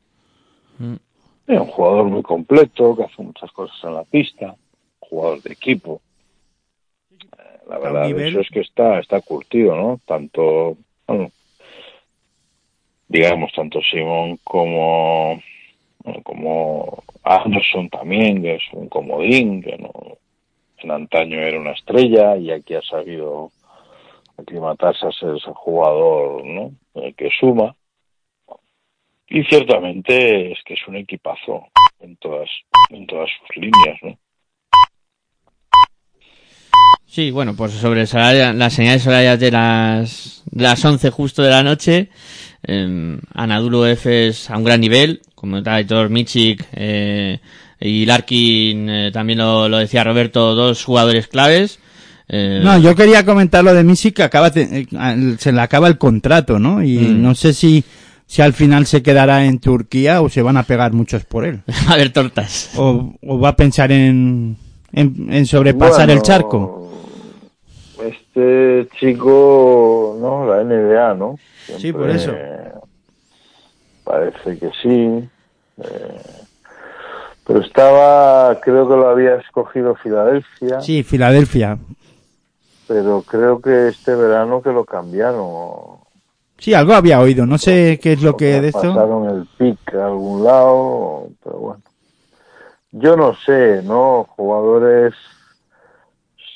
[1.47, 4.55] Es un jugador muy completo, que hace muchas cosas en la pista,
[4.99, 6.01] jugador de equipo.
[7.67, 9.99] La verdad, eso es que está, está curtido, ¿no?
[10.05, 10.77] Tanto,
[13.07, 15.41] digamos, tanto Simón como,
[16.23, 19.91] como Anderson también, que es un comodín, que no,
[20.77, 23.51] en antaño era una estrella y aquí ha sabido
[24.37, 26.71] aclimatarse a ser ese jugador, ¿no?
[26.95, 27.75] Eh, que suma.
[29.27, 31.67] Y ciertamente es que es un equipazo
[31.99, 32.49] en todas,
[32.89, 34.17] en todas sus líneas, ¿no?
[37.05, 41.49] Sí, bueno, pues sobre el salario- las señales horarias de las, las 11 justo de
[41.49, 42.09] la noche,
[42.63, 47.39] eh, Anadolu Efes a un gran nivel, como tal, Aitor Michik eh,
[47.79, 51.79] y Larkin, eh, también lo, lo decía Roberto, dos jugadores claves.
[52.29, 53.83] Eh, No, yo quería comentar lo de
[54.13, 54.85] que acaba, eh,
[55.39, 56.83] se le acaba el contrato, ¿no?
[56.83, 57.21] Y Mm.
[57.21, 57.83] no sé si,
[58.27, 61.61] si al final se quedará en Turquía o se van a pegar muchos por él.
[61.87, 62.69] a ver, tortas.
[62.75, 64.55] O, o va a pensar en,
[64.93, 66.90] en, en sobrepasar el charco.
[68.33, 70.45] Este chico, ¿no?
[70.45, 71.37] La NBA, ¿no?
[71.77, 72.31] Sí, por eso.
[74.03, 75.29] Parece que sí.
[75.77, 76.21] eh,
[77.45, 81.77] pero estaba, creo que lo había escogido Filadelfia, Sí, Filadelfia.
[82.87, 85.99] pero creo que este verano que lo cambiaron.
[86.57, 87.45] Sí, algo había oído.
[87.45, 88.81] No sé qué es lo que de esto.
[88.81, 91.81] Pasaron el pick a algún lado, pero bueno.
[92.91, 94.25] Yo no sé, ¿no?
[94.35, 95.13] Jugadores,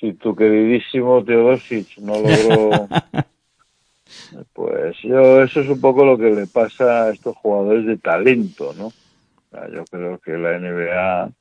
[0.06, 2.88] si tu queridísimo Teodosic no logró,
[4.54, 8.74] pues yo, eso es un poco lo que le pasa a estos jugadores de talento,
[8.78, 8.92] ¿no?
[9.74, 11.32] Yo creo que la NBA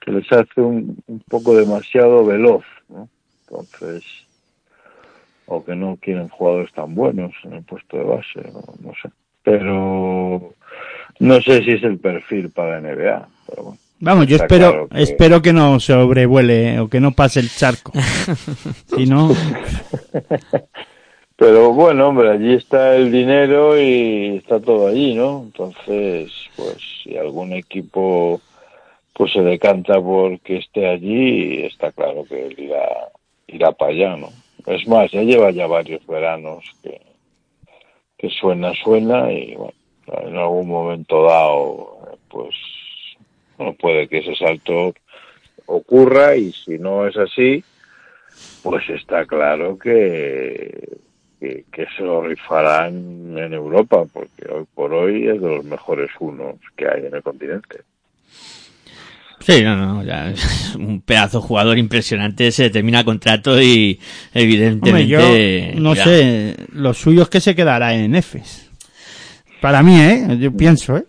[0.00, 3.08] que les hace un, un poco demasiado veloz, ¿no?
[3.40, 4.04] Entonces,
[5.46, 9.10] o que no quieren jugadores tan buenos en el puesto de base, no, no sé.
[9.42, 10.54] Pero
[11.18, 13.87] no sé si es el perfil para la NBA, pero bueno.
[14.00, 17.92] Vamos, yo espero, claro que- espero que no sobrevuele o que no pase el charco.
[18.96, 19.30] si no,
[21.36, 25.42] Pero bueno, hombre, allí está el dinero y está todo allí, ¿no?
[25.44, 28.40] Entonces, pues si algún equipo
[29.12, 32.88] pues se decanta por que esté allí, está claro que él irá,
[33.46, 34.30] irá para allá, ¿no?
[34.66, 37.00] Es más, ya lleva ya varios veranos que,
[38.16, 39.74] que suena, suena y bueno,
[40.28, 42.54] en algún momento dado, pues
[43.58, 44.94] no puede que ese salto
[45.66, 47.62] ocurra y si no es así,
[48.62, 50.98] pues está claro que,
[51.40, 56.10] que, que se lo rifarán en Europa, porque hoy por hoy es de los mejores
[56.20, 57.80] unos que hay en el continente.
[59.40, 64.42] Sí, no, no, ya, es un pedazo de jugador impresionante, se termina contrato y hombre,
[64.42, 65.72] evidentemente...
[65.74, 66.04] yo no ya.
[66.04, 68.70] sé, lo suyo es que se quedará en Efes.
[69.60, 70.36] Para mí, ¿eh?
[70.38, 71.04] Yo pienso, ¿eh?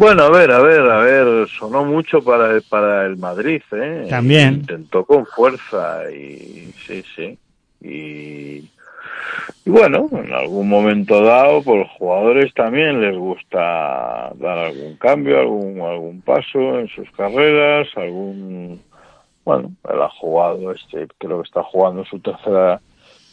[0.00, 4.06] Bueno, a ver, a ver, a ver, sonó mucho para el, para el Madrid, ¿eh?
[4.08, 4.54] También.
[4.54, 7.38] Intentó con fuerza y sí, sí.
[7.82, 8.64] Y,
[9.66, 15.38] y bueno, en algún momento dado, por los jugadores también les gusta dar algún cambio,
[15.38, 18.80] algún, algún paso en sus carreras, algún,
[19.44, 22.80] bueno, él ha jugado, este, creo que está jugando su tercera,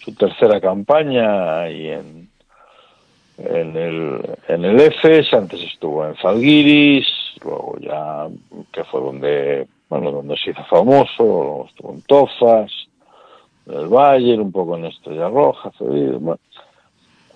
[0.03, 2.27] su tercera campaña y en,
[3.37, 7.07] en el, en el EFES, antes estuvo en Zalgiris,
[7.43, 8.27] luego ya,
[8.71, 12.71] que fue donde, bueno, donde se hizo famoso, luego estuvo en Tofas,
[13.67, 15.71] en el Bayern, un poco en Estrella Roja.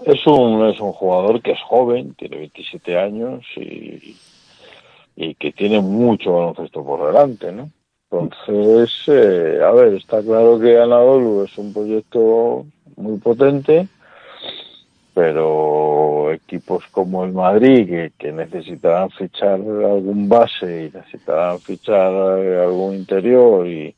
[0.06, 4.16] Es un, es un jugador que es joven, tiene 27 años y,
[5.16, 7.70] y que tiene mucho baloncesto por delante, ¿no?
[8.12, 12.66] Entonces, eh, a ver, está claro que Anadolu es un proyecto
[12.98, 13.88] muy potente,
[15.14, 22.62] pero equipos como el Madrid, que, que necesitarán fichar algún base y necesitarán fichar eh,
[22.64, 23.94] algún interior y,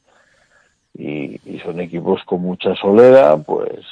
[0.97, 3.85] y, y son equipos con mucha solera, pues,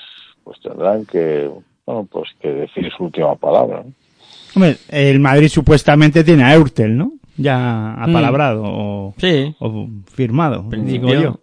[0.44, 1.50] pues tendrán que,
[1.86, 3.84] bueno, pues que decir su última palabra.
[3.86, 3.94] ¿no?
[4.56, 7.14] Hombre, el Madrid supuestamente tiene a Eurtel, ¿no?
[7.38, 8.04] Ya Mm.
[8.10, 11.40] apalabrado o, Sí, o firmado, digo yo.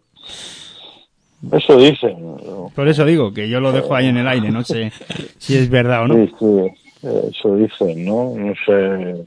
[1.53, 2.20] Eso dicen.
[2.20, 2.70] ¿no?
[2.74, 4.93] Por eso digo que yo lo dejo ahí en el aire, no sé
[5.39, 6.14] si es verdad o no.
[6.14, 8.34] Sí, sí, eso dicen, ¿no?
[8.36, 9.26] No sé.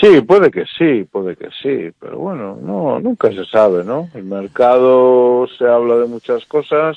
[0.00, 4.08] Sí, puede que sí, puede que sí, pero bueno, no, nunca se sabe, ¿no?
[4.14, 6.96] El mercado se habla de muchas cosas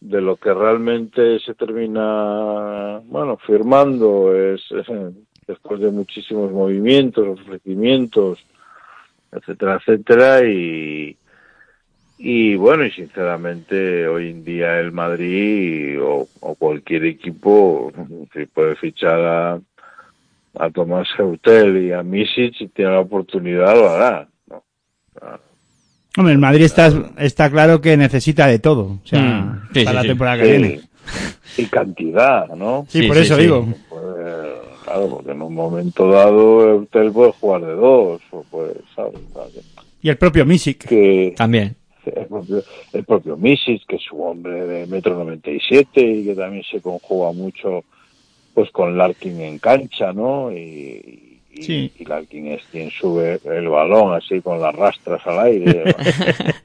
[0.00, 4.62] de lo que realmente se termina, bueno, firmando es,
[5.46, 8.38] después de muchísimos movimientos, ofrecimientos,
[9.32, 11.16] etcétera, etcétera, y,
[12.22, 17.90] y bueno, y sinceramente hoy en día el Madrid o, o cualquier equipo
[18.34, 19.60] si puede fichar a,
[20.58, 24.28] a Tomás Heutel y a Misic si tiene la oportunidad lo hará.
[24.48, 24.62] ¿no?
[26.18, 28.98] Hombre, el Madrid está, está claro que necesita de todo.
[29.02, 30.08] O sea, Mm, sí, para sí, la sí.
[30.08, 30.80] temporada que viene.
[31.56, 32.84] y cantidad, ¿no?
[32.88, 33.42] Sí, Sí, por sí, eso sí.
[33.42, 33.66] digo.
[33.88, 34.02] Pues,
[34.84, 39.60] claro, porque en un momento dado Heutel puede jugar de dos, o que-
[40.02, 40.86] Y el propio Misic.
[40.86, 41.76] que También.
[42.06, 46.24] El propio, el propio Misic, que es un hombre de metro noventa y siete y
[46.24, 47.84] que también se conjuga mucho
[48.54, 50.52] pues con Larkin en cancha, ¿no?
[50.52, 51.92] Y, y, Sí.
[51.98, 55.84] y Larkin es quien sube el balón así con las rastras al aire.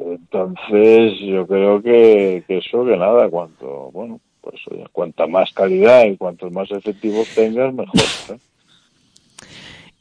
[0.00, 6.04] Entonces yo creo que, que eso que nada, cuanto, bueno, pues oye, cuanta más calidad
[6.06, 8.00] y cuantos más efectivos tengas, mejor.
[8.30, 8.38] ¿eh?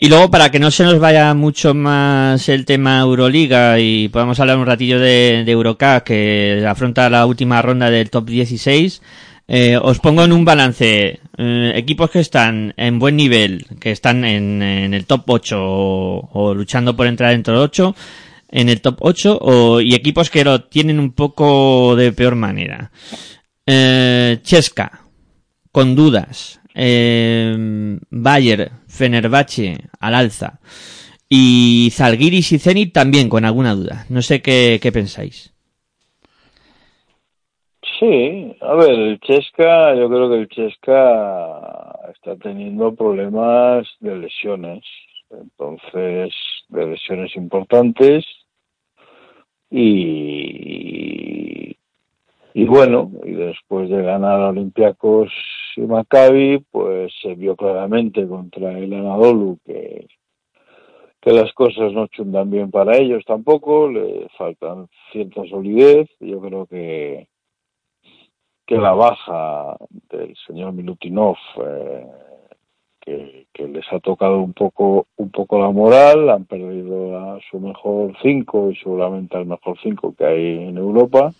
[0.01, 4.39] Y luego, para que no se nos vaya mucho más el tema Euroliga y podamos
[4.39, 9.01] hablar un ratillo de, de que afronta la última ronda del top 16,
[9.49, 14.23] eh, os pongo en un balance eh, equipos que están en buen nivel, que están
[14.23, 17.95] en, el top 8 o, o luchando por entrar dentro del 8,
[18.51, 22.89] en el top 8, o, y equipos que lo tienen un poco de peor manera.
[23.65, 25.01] Eh, Chesca,
[25.73, 26.58] con dudas.
[26.73, 30.59] Eh, Bayer, Fenerbahce al alza.
[31.27, 34.05] Y Zalgiris y Zenit también con alguna duda.
[34.09, 35.53] No sé qué, qué pensáis.
[37.99, 44.85] Sí, a ver, el Chesca, yo creo que el Chesca está teniendo problemas de lesiones,
[45.29, 46.33] entonces,
[46.69, 48.25] de lesiones importantes
[49.69, 50.15] y,
[52.53, 55.31] y bueno, y después de ganar a Olympiacos
[55.83, 60.07] y Maccabi, pues se vio claramente contra el Anadolu que,
[61.21, 66.65] que las cosas no chundan bien para ellos tampoco, le faltan cierta solidez, yo creo
[66.65, 67.27] que
[68.65, 69.77] que la baja
[70.11, 72.05] del señor Milutinov eh,
[72.99, 77.59] que, que les ha tocado un poco un poco la moral han perdido a su
[77.59, 81.33] mejor cinco y seguramente al mejor cinco que hay en Europa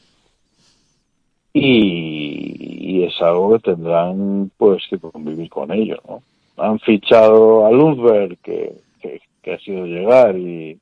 [1.54, 6.22] y, y es algo que tendrán pues que convivir con ello ¿no?
[6.58, 10.80] han fichado a Lundberg que, que, que ha sido llegar y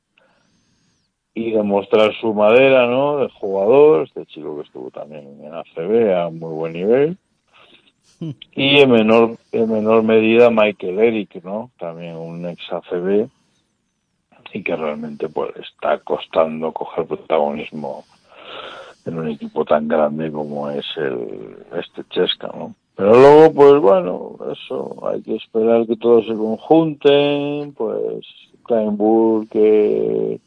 [1.38, 3.18] y demostrar su madera, ¿no?
[3.18, 7.16] De jugador, este chico que estuvo también en ACB a muy buen nivel.
[8.52, 11.70] Y en menor, en menor medida Michael Eric, ¿no?
[11.78, 13.28] También un ex ACB
[14.52, 18.04] y que realmente pues está costando coger protagonismo
[19.08, 22.74] en un equipo tan grande como es el este Chesca, ¿no?
[22.94, 28.24] Pero luego, pues bueno, eso, hay que esperar que todos se conjunten, pues
[28.64, 30.40] Kleinburg que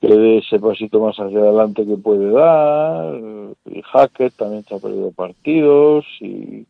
[0.00, 3.14] que dé ese pasito más hacia adelante que puede dar.
[3.64, 6.04] Y Hackett también se ha perdido partidos.
[6.20, 6.66] Y,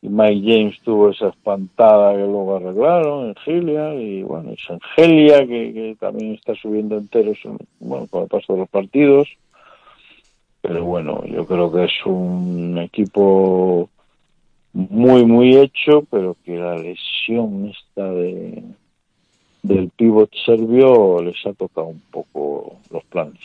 [0.00, 3.94] Mike James tuvo esa espantada que luego arreglaron en Gilia.
[3.96, 8.52] Y bueno, y Sangelia que, que también está subiendo enteros en- bueno, con el paso
[8.52, 9.28] de los partidos.
[10.60, 13.88] Pero bueno, yo creo que es un equipo
[14.72, 18.62] muy, muy hecho, pero que la lesión esta de
[19.62, 23.40] del pivot serbio les ha tocado un poco los planes.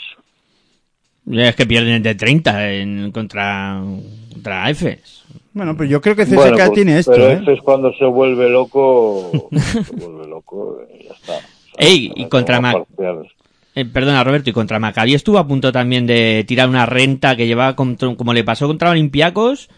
[1.29, 3.81] Es que pierden de 30 en, contra,
[4.31, 5.23] contra EFES.
[5.53, 7.61] Bueno, pero yo creo que CSK Bueno, pues, tiene esto, pero ¿eh?
[7.63, 11.33] cuando se vuelve loco, se vuelve loco y ya está.
[11.33, 12.85] O sea, Ey, y contra Mac-.
[13.75, 17.47] Eh, perdona, Roberto, y contra Maccabi estuvo a punto también de tirar una renta que
[17.47, 19.69] llevaba contra- como le pasó contra Olympiacos,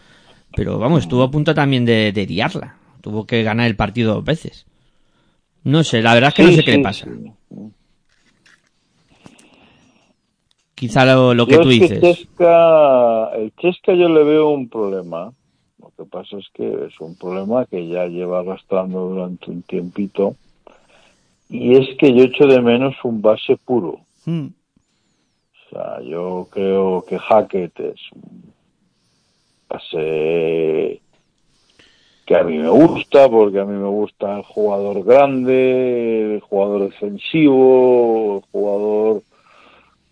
[0.54, 2.76] pero vamos, estuvo a punto también de, de liarla.
[3.00, 4.66] Tuvo que ganar el partido dos veces.
[5.64, 7.06] No sé, la verdad es que no Sí, sé qué le pasa.
[7.06, 7.72] sí.
[10.74, 12.00] Quizá lo, lo que Yo tú es que dices.
[12.00, 15.32] Chesca, el Chesca yo le veo un problema.
[15.78, 20.36] Lo que pasa es que es un problema que ya lleva arrastrando durante un tiempito.
[21.48, 24.00] Y es que yo echo de menos un base puro.
[24.24, 24.46] Mm.
[24.46, 28.52] O sea, yo creo que Hackett es un
[29.68, 31.00] base
[32.26, 36.90] que a mí me gusta, porque a mí me gusta el jugador grande, el jugador
[36.90, 39.22] defensivo, el jugador,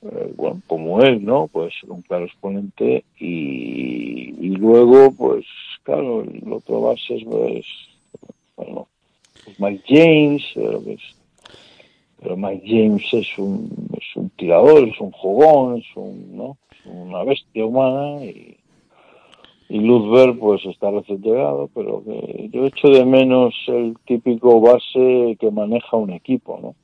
[0.03, 1.49] eh, bueno, como él, ¿no?
[1.49, 3.05] Pues un claro exponente.
[3.19, 5.45] Y, y luego, pues,
[5.83, 7.67] claro, el otro base es, pues,
[8.57, 8.87] bueno,
[9.45, 11.17] pues Mike James, pero que es
[12.25, 16.57] pero Mike James es un, es un tirador, es un jugón, es un, ¿no?
[16.71, 18.57] Es una bestia humana y,
[19.69, 25.37] y Luzberg pues está recién llegado, pero que yo echo de menos el típico base
[25.39, 26.75] que maneja un equipo, ¿no?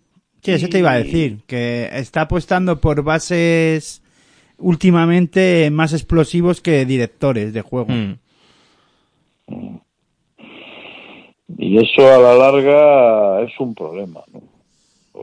[0.43, 4.03] Sí, eso te iba a decir, que está apostando por bases
[4.59, 7.89] últimamente más explosivos que directores de juego.
[7.89, 8.19] Mm.
[11.57, 14.50] Y eso a la larga es un problema, ¿no?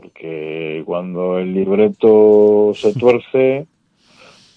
[0.00, 3.66] Porque cuando el libreto se tuerce,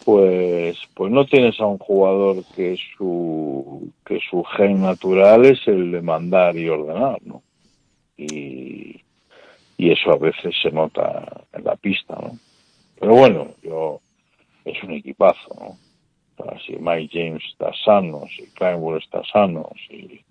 [0.06, 5.94] pues, pues no tienes a un jugador que su, que su gen natural es el
[5.94, 7.42] de mandar y ordenar, ¿no?
[8.18, 9.02] Y,
[9.78, 12.38] y eso a veces se nota en la pista, ¿no?
[13.00, 14.00] Pero bueno, yo,
[14.64, 15.78] es un equipazo, ¿no?
[16.38, 20.24] O si Mike James está sano, si Kleinwood está sano, si,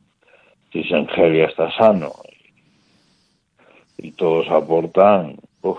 [0.73, 2.40] si Sengelia está sano y,
[4.03, 5.79] y todos aportan, uf,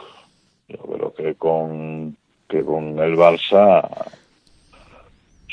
[0.68, 2.16] yo creo que con
[2.50, 3.88] que con el Barça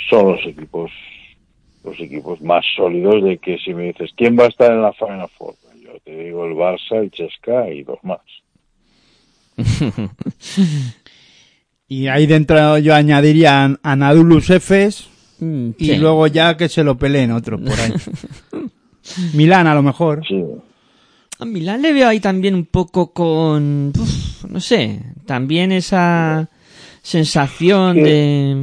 [0.08, 0.90] son los equipos
[1.84, 4.92] los equipos más sólidos de que si me dices quién va a estar en la
[4.92, 8.20] Final Four, yo te digo el Barça, el Chesca y dos más.
[11.90, 15.08] Y ahí dentro yo añadiría a Anadolus Efes
[15.40, 15.96] Mm, y sí.
[15.96, 17.92] luego ya que se lo peleen otros por ahí.
[19.34, 20.26] Milán a lo mejor.
[20.26, 20.44] Sí.
[21.40, 26.48] A Milán le veo ahí también un poco con, uf, no sé, también esa
[27.00, 28.56] sensación de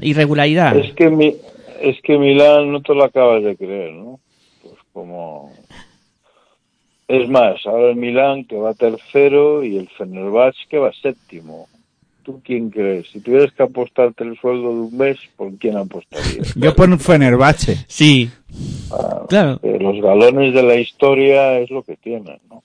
[0.00, 0.76] irregularidad.
[0.76, 1.36] Es que mi,
[1.80, 4.18] es que Milán no te lo acabas de creer, ¿no?
[4.62, 5.52] Pues como
[7.08, 11.68] es más, ahora el Milán que va tercero y el Fenerbahce que va séptimo.
[12.24, 13.06] ¿Tú quién crees?
[13.12, 16.54] Si tuvieras que apostarte el sueldo de un mes, ¿por quién apostarías?
[16.56, 17.84] Yo por Fenerbahce.
[17.86, 18.28] Sí,
[18.98, 19.60] Ah, claro.
[19.62, 22.62] eh, los galones de la historia es lo que tienen, ¿no?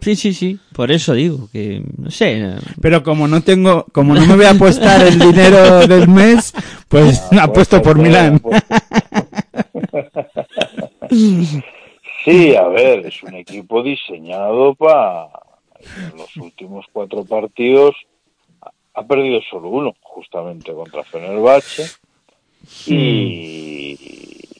[0.00, 0.58] Sí, sí, sí.
[0.74, 2.38] Por eso digo que, no sé.
[2.40, 6.52] eh, Pero como no tengo, como no me voy a apostar el dinero del mes,
[6.88, 8.40] pues apuesto por Milán.
[12.24, 15.28] Sí, a ver, es un equipo diseñado para
[16.16, 17.94] los últimos cuatro partidos.
[18.62, 21.86] ha- Ha perdido solo uno, justamente contra Fenerbahce.
[22.86, 23.98] Y,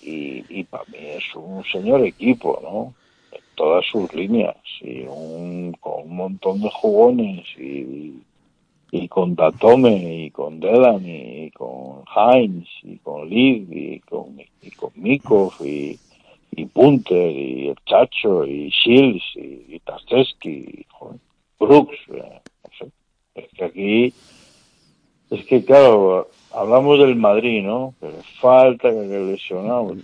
[0.04, 2.94] y, y para mí es un señor equipo, ¿no?
[3.32, 4.56] En todas sus líneas.
[4.80, 7.46] Y un, con un montón de jugones.
[7.58, 8.22] Y,
[8.96, 14.70] y con Datome, y con Delan, y con Heinz, y con Lid, y con, y
[14.94, 15.98] Mikov, y,
[16.52, 19.80] y Punter, y el Chacho, y Shields, y, y
[20.44, 20.86] y
[21.58, 22.92] Brooks, eh, no sé.
[23.34, 24.14] Es que aquí,
[25.30, 27.94] es que claro, hablamos del Madrid, ¿no?
[28.00, 29.94] Que le falta, que le lesionado.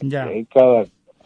[0.00, 0.24] Ya.
[0.24, 0.84] Aquí hay cada,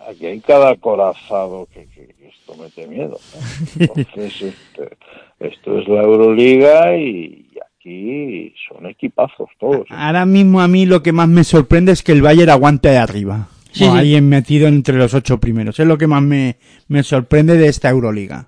[0.09, 3.19] aquí hay cada corazado que, que- que esto mete miedo.
[3.19, 3.81] ¿no?
[3.85, 4.97] Entonces, este,
[5.41, 9.83] esto es la Euroliga y, y aquí son equipazos todos.
[9.91, 9.95] ¿eh?
[9.95, 12.99] Ahora mismo a mí lo que más me sorprende es que el Bayern aguante de
[12.99, 13.49] arriba.
[13.73, 13.99] Sí, O sí.
[13.99, 15.81] ahí metido entre los ocho primeros.
[15.81, 16.57] Es lo que más me,
[16.87, 18.47] me sorprende de esta Euroliga.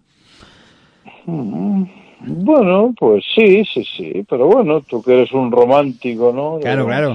[1.27, 1.83] Mm,
[2.29, 6.59] Bueno, pues sí, sí, sí, pero bueno, tú que eres un romántico, ¿no?
[6.61, 7.15] Claro, claro.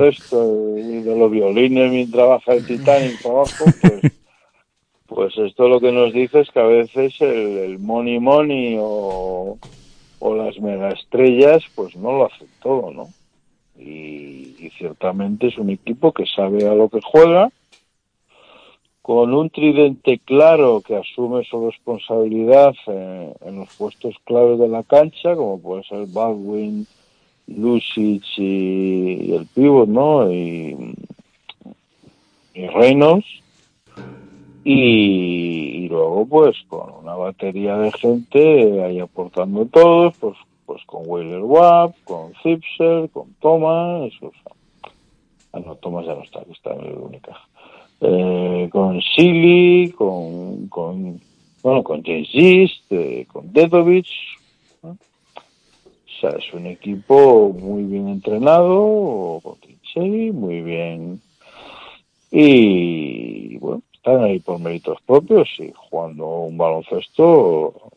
[0.78, 4.02] Y de los violines mientras baja el Titanic abajo, pues,
[5.08, 9.58] pues esto lo que nos dice es que a veces el, el money money o,
[10.20, 13.10] o las megaestrellas, pues no lo hacen todo, ¿no?
[13.78, 17.50] Y, y ciertamente es un equipo que sabe a lo que juega,
[19.12, 24.84] con un tridente claro que asume su responsabilidad en, en los puestos claves de la
[24.84, 26.88] cancha, como puede ser Baldwin,
[27.48, 30.32] Lucic y, el pivot, ¿no?
[30.32, 30.96] Y,
[32.54, 33.28] y Reynolds.
[34.64, 41.02] Y, y luego, pues, con una batería de gente ahí aportando todos, pues, pues con
[41.06, 44.54] Wheeler Wapp, con Zipser, con Thomas, o sea,
[45.52, 47.38] ah, no, Thomas ya no está, que está en el única
[48.02, 51.22] eh, con Silly, con, con,
[51.62, 54.08] bueno, con James Gist, eh, con Dedovic.
[54.82, 54.90] ¿no?
[54.90, 61.22] O sea, es un equipo muy bien entrenado, con Trincheri, muy bien.
[62.32, 67.92] Y bueno, están ahí por méritos propios y jugando un baloncesto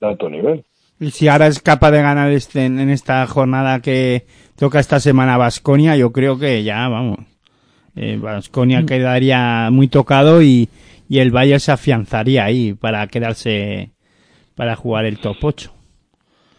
[0.00, 0.64] de alto nivel.
[1.00, 5.38] Y si ahora es capaz de ganar este, en esta jornada que toca esta semana
[5.38, 7.33] Vasconia, yo creo que ya, vamos.
[7.94, 10.68] Vasconia quedaría muy tocado y,
[11.08, 13.90] y el Bayern se afianzaría ahí para quedarse,
[14.56, 15.72] para jugar el top 8.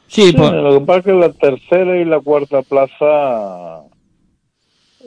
[0.07, 3.83] Sí, Sí, por- lo que pasa es que la tercera y la cuarta plaza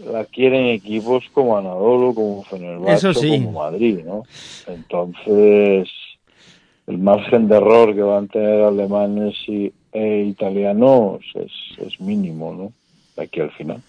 [0.05, 3.29] la quieren equipos como Anadolu, como Fenerbahce, sí.
[3.29, 4.25] como Madrid, ¿no?
[4.67, 5.89] Entonces,
[6.87, 11.53] el margen de error que van a tener alemanes y, e italianos es,
[11.85, 12.73] es mínimo, ¿no?
[13.17, 13.81] De aquí al final.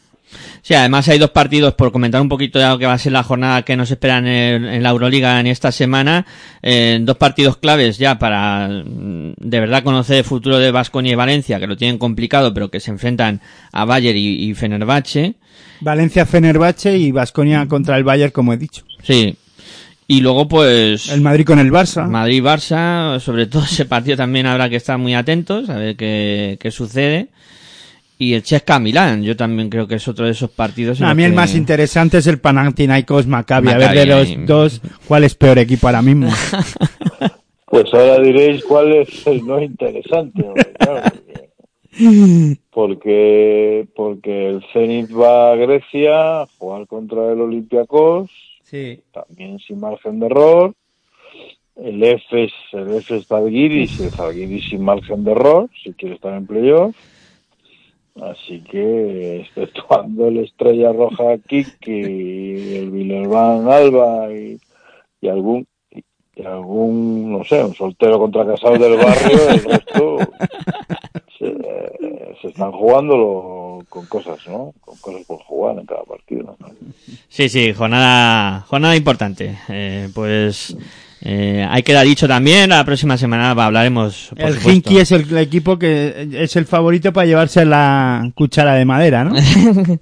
[0.61, 3.11] Sí, además hay dos partidos, por comentar un poquito de lo que va a ser
[3.13, 6.25] la jornada que nos espera en, el- en la Euroliga en esta semana,
[6.61, 11.15] eh, dos partidos claves ya para mm, de verdad conocer el futuro de Vasconia y
[11.15, 15.35] Valencia, que lo tienen complicado, pero que se enfrentan a Bayern y, y Fenerbahce.
[15.81, 18.83] Valencia Fenerbahce y Vasconia contra el Bayern, como he dicho.
[19.01, 19.35] Sí.
[20.07, 22.07] Y luego, pues, El Madrid con el Barça.
[22.07, 26.71] Madrid-Barça, sobre todo ese partido también habrá que estar muy atentos a ver qué, qué
[26.71, 27.27] sucede.
[28.21, 31.01] Y el Chesca-Milán, yo también creo que es otro de esos partidos.
[31.01, 33.69] a mí el que- más interesante es el Panathinaikos Maccabi.
[33.69, 36.29] A ver Maccabi, de los dos, ¿cuál es peor equipo ahora mismo?
[37.71, 40.43] Pues ahora diréis cuál es el no interesante.
[40.79, 41.03] claro,
[42.71, 48.29] porque, porque el Zenit va a Grecia a jugar contra el Olympiacos,
[48.63, 48.99] Sí.
[49.11, 50.73] también sin margen de error.
[51.75, 56.45] El Efes, el Efes Zalgiris, el Zalgiris sin margen de error, si quiere estar en
[56.47, 56.95] playoff.
[58.21, 64.59] Así que, exceptuando el Estrella Roja Kiki, el Villerban Alba y,
[65.21, 65.65] y algún
[66.39, 70.17] y algún, no sé, un soltero contra casado del barrio, el resto
[71.37, 71.53] se,
[72.41, 74.73] se están jugando con cosas, ¿no?
[74.79, 76.55] Con cosas por jugar en cada partido.
[76.59, 76.67] ¿no?
[77.27, 79.57] Sí, sí, jornada, jornada importante.
[79.67, 80.77] Eh, pues
[81.21, 84.29] eh, hay queda dicho también, la próxima semana hablaremos.
[84.29, 84.71] por El supuesto.
[84.71, 89.33] Hinky es el equipo que es el favorito para llevarse la cuchara de madera, ¿no?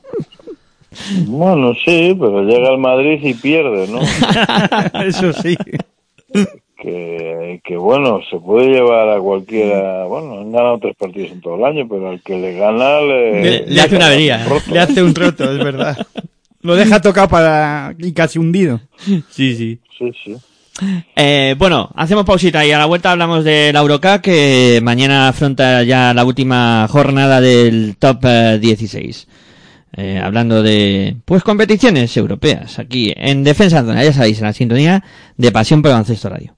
[1.28, 4.00] Bueno, sí, pero llega el Madrid y pierde, ¿no?
[5.04, 5.56] Eso sí.
[6.82, 11.56] que, que bueno, se puede llevar a cualquiera, bueno, han ganado tres partidos en todo
[11.58, 14.46] el año, pero al que le gana le, Le- le hace una avería.
[14.72, 15.98] Le hace un roto, es verdad.
[16.62, 18.80] Lo deja tocado para y casi hundido.
[19.30, 19.80] Sí, sí.
[20.00, 20.36] Sí, sí.
[21.16, 25.84] Eh, bueno, hacemos pausita y a la vuelta hablamos de la Eurocup que mañana afronta
[25.84, 29.28] ya la última jornada del top eh, 16.
[30.00, 35.04] Eh, hablando de pues competiciones europeas aquí en Defensa Zona, ya sabéis, en la sintonía
[35.38, 36.56] de Pasión por el Baloncesto Radio.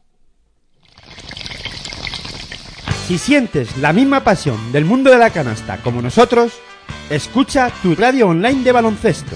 [3.08, 6.54] Si sientes la misma pasión del mundo de la canasta como nosotros,
[7.10, 9.36] escucha tu radio online de baloncesto.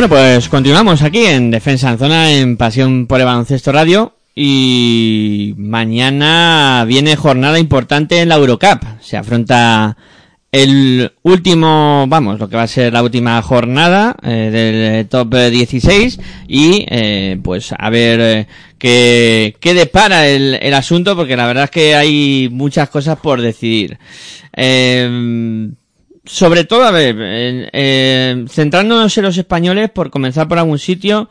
[0.00, 4.16] Bueno, pues continuamos aquí en Defensa en Zona, en Pasión por el Baloncesto Radio.
[4.34, 8.82] Y mañana viene jornada importante en la Eurocup.
[9.02, 9.98] Se afronta
[10.50, 15.50] el último, vamos, lo que va a ser la última jornada eh, del top eh,
[15.50, 16.18] 16.
[16.48, 18.46] Y eh, pues a ver eh,
[18.78, 23.42] qué, qué depara el, el asunto, porque la verdad es que hay muchas cosas por
[23.42, 23.98] decidir.
[24.56, 25.68] Eh,
[26.24, 27.16] sobre todo, a ver,
[27.72, 31.28] eh, centrándonos en los españoles, por comenzar por algún sitio,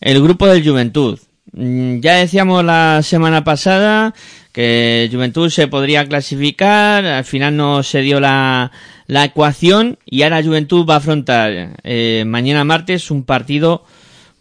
[0.00, 1.18] el grupo del Juventud.
[1.52, 4.14] Mm, Ya decíamos la semana pasada
[4.52, 8.70] que Juventud se podría clasificar, al final no se dio la,
[9.06, 13.84] la ecuación y ahora Juventud va a afrontar eh, mañana martes un partido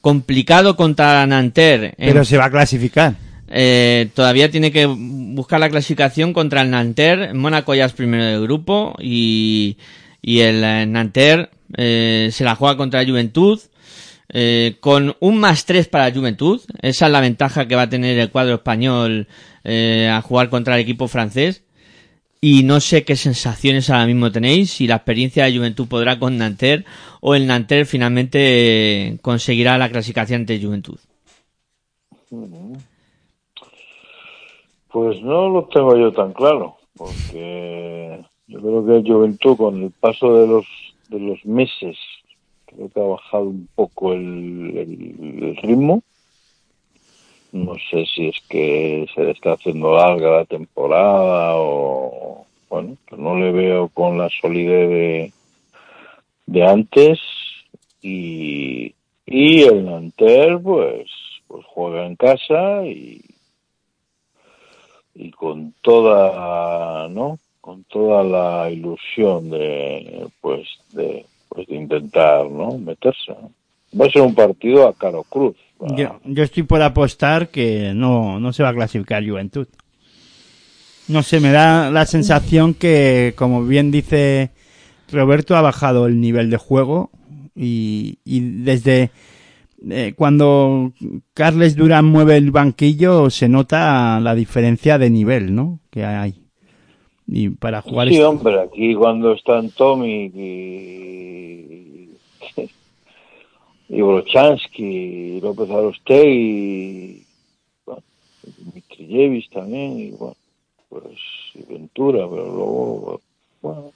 [0.01, 1.93] complicado contra Nanterre.
[1.97, 3.13] en- Pero se va a clasificar.
[3.51, 7.33] Eh, todavía tiene que buscar la clasificación contra el Nanterre.
[7.33, 9.77] Mónaco ya es primero del grupo y,
[10.23, 13.59] el eh, Nanterre eh, se la juega contra Juventud.
[14.33, 16.61] eh, con un más 3 para Juventud.
[16.81, 19.27] Esa es la ventaja que va a tener el cuadro español
[19.65, 21.63] eh, a jugar contra el equipo francés.
[22.39, 26.37] Y no sé qué sensaciones ahora mismo tenéis, si la experiencia de Juventud podrá con
[26.37, 26.85] Nanterre
[27.19, 30.97] o el Nanterre finalmente conseguirá la clasificación ante Juventud.
[34.91, 39.91] Pues no lo tengo yo tan claro, porque yo creo que el Juventud con el
[39.91, 40.65] paso de los
[41.07, 41.97] de los meses
[42.65, 46.01] creo que ha bajado un poco el, ritmo.
[47.51, 53.17] No sé si es que se le está haciendo larga la temporada o bueno, que
[53.17, 55.33] no le veo con la solidez de,
[56.45, 57.19] de antes
[58.01, 58.93] y,
[59.25, 61.09] y el Nanterre pues
[61.47, 63.21] pues juega en casa y
[65.21, 72.77] y con toda no con toda la ilusión de pues de pues de intentar no
[72.77, 73.33] meterse
[73.99, 75.55] va a ser un partido a caro cruz
[75.95, 79.67] Yo, yo estoy por apostar que no, no se va a clasificar Juventud.
[81.07, 84.51] No sé, me da la sensación que, como bien dice
[85.11, 87.09] Roberto, ha bajado el nivel de juego
[87.55, 89.09] y, y desde
[89.89, 90.91] eh, cuando
[91.33, 95.79] Carles Durán mueve el banquillo se nota la diferencia de nivel, ¿no?
[95.89, 96.35] Que hay.
[97.27, 102.09] Y para jugar sí este- hombre aquí cuando están Tomic y
[103.93, 107.25] y Brochansky y López Arostegui y
[107.85, 108.01] bueno,
[108.73, 110.35] Mitrijevic también y bueno
[110.87, 111.19] pues
[111.55, 113.21] y Ventura pero luego
[113.61, 113.91] bueno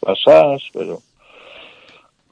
[0.00, 0.98] pasas pero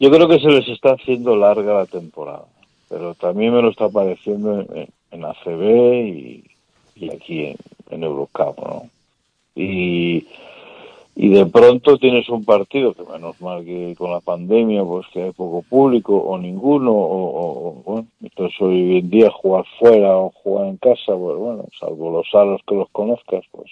[0.01, 2.47] yo creo que se les está haciendo larga la temporada
[2.95, 5.62] pero también me lo está pareciendo en, en ACB
[6.07, 6.45] y,
[6.95, 7.57] y aquí en,
[7.90, 8.88] en Eurocup ¿no?
[9.57, 10.26] y
[11.16, 15.22] y de pronto tienes un partido que menos mal que con la pandemia pues que
[15.24, 20.30] hay poco público o ninguno o- o, bueno entonces hoy en día jugar fuera o
[20.30, 23.70] jugar en casa pues bueno salvo los salos que los conozcas pues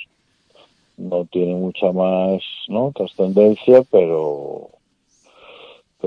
[0.97, 4.69] no tiene mucha más no trascendencia pero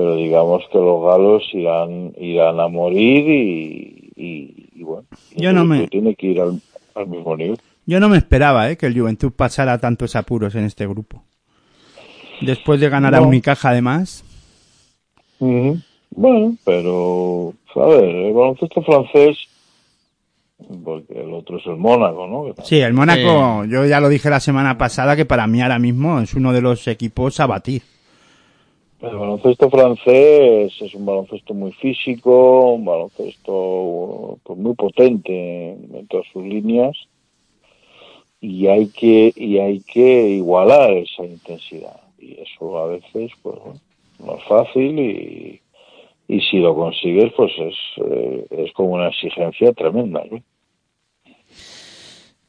[0.06, 5.66] pero digamos que los galos irán irán a morir y, y, y bueno Yo no
[5.66, 6.62] me- Juventud tiene que ir al,
[6.94, 8.78] al mismo nivel Yo no me esperaba ¿eh?
[8.78, 11.24] que el Juventud pasara tantos apuros en este grupo.
[12.42, 13.28] Después de ganar a No.
[13.28, 14.24] Unicaja además.
[15.40, 19.38] Bueno, pero, a ver, el baloncesto francés,
[20.84, 22.54] porque el otro es el Mónaco, ¿no?
[22.64, 26.20] Sí, el Mónaco, yo ya lo dije la semana pasada que para mí ahora mismo
[26.22, 27.82] es uno de los equipos a batir.
[29.06, 36.26] El baloncesto francés es un baloncesto muy físico, un baloncesto pues, muy potente en todas
[36.34, 36.98] sus líneas
[38.42, 43.58] y hay que y hay que igualar esa intensidad y eso a veces pues
[44.26, 45.62] no es fácil y,
[46.28, 47.76] y si lo consigues pues es
[48.10, 50.24] eh, es como una exigencia tremenda.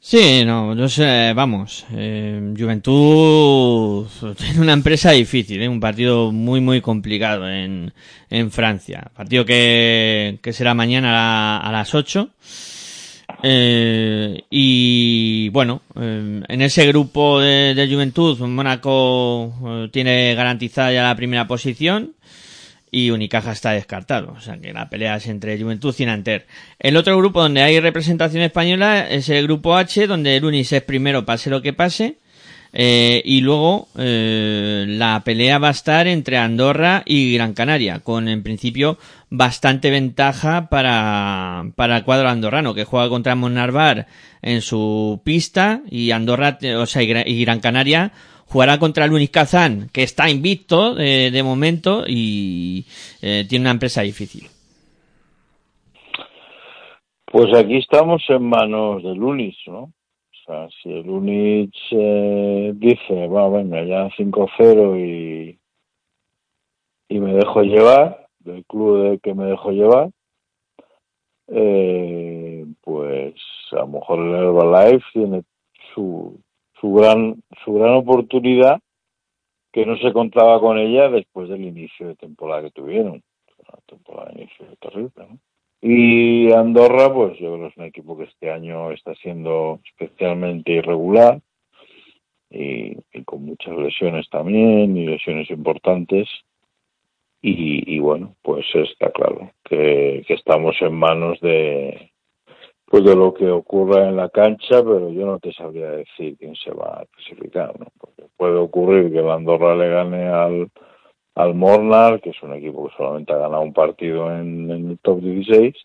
[0.09, 5.67] Sí, no, no sé, vamos, eh, Juventud tiene una empresa difícil, ¿eh?
[5.67, 7.91] un partido muy, muy complicado en,
[8.29, 9.11] en Francia.
[9.13, 12.29] Partido que, que será mañana a, la- a las 8.
[13.43, 21.03] Eh, y bueno, eh, en ese grupo de, de Juventud, Mónaco eh, tiene garantizada ya
[21.03, 22.13] la primera posición
[22.97, 24.33] y Unicaja está descartado.
[24.35, 26.47] O sea que la pelea es entre Juventud y Nanterre.
[26.79, 30.81] El otro grupo donde hay representación española es el grupo H, donde el Unis es
[30.81, 32.17] primero, pase lo que pase.
[32.73, 38.27] Eh, y luego eh, la pelea va a estar entre Andorra y Gran Canaria, con
[38.27, 38.97] en principio
[39.29, 44.07] bastante ventaja para, para el cuadro andorrano, que juega contra Monarvar
[44.41, 48.11] en su pista y Andorra, o sea, y Gran Canaria
[48.47, 52.85] jugará contra el Unis Kazán, que está invicto eh, de momento y
[53.21, 54.47] eh, tiene una empresa difícil.
[57.29, 59.79] Pues aquí estamos en manos del UNIS, ¿no?
[59.79, 65.59] O sea, si el UNIS eh, dice, va, venga, ya 5-0 y,
[67.09, 70.09] y me dejo llevar, del club del que me dejo llevar,
[71.49, 73.35] eh, pues
[73.71, 75.43] a lo mejor el Herbalife tiene
[75.93, 76.39] su,
[76.81, 78.79] su gran su gran oportunidad
[79.71, 83.23] que no se contaba con ella después del inicio de temporada que tuvieron.
[83.59, 85.11] Una temporada de inicio terrible.
[85.81, 90.71] Y Andorra, pues yo creo que es un equipo que este año está siendo especialmente
[90.73, 91.39] irregular.
[92.49, 96.27] y, y con muchas lesiones también y lesiones importantes
[97.41, 102.11] y, y bueno pues está claro que, que estamos en manos de
[102.89, 106.55] pues de lo que ocurra en la cancha pero yo no te sabría decir quién
[106.55, 107.87] se va a clasificar ¿no?
[107.99, 110.71] porque puede ocurrir que el Andorra le gane al
[111.35, 115.19] al Mornar que es un equipo que solamente ha ganado un partido en, el top
[115.19, 115.75] 16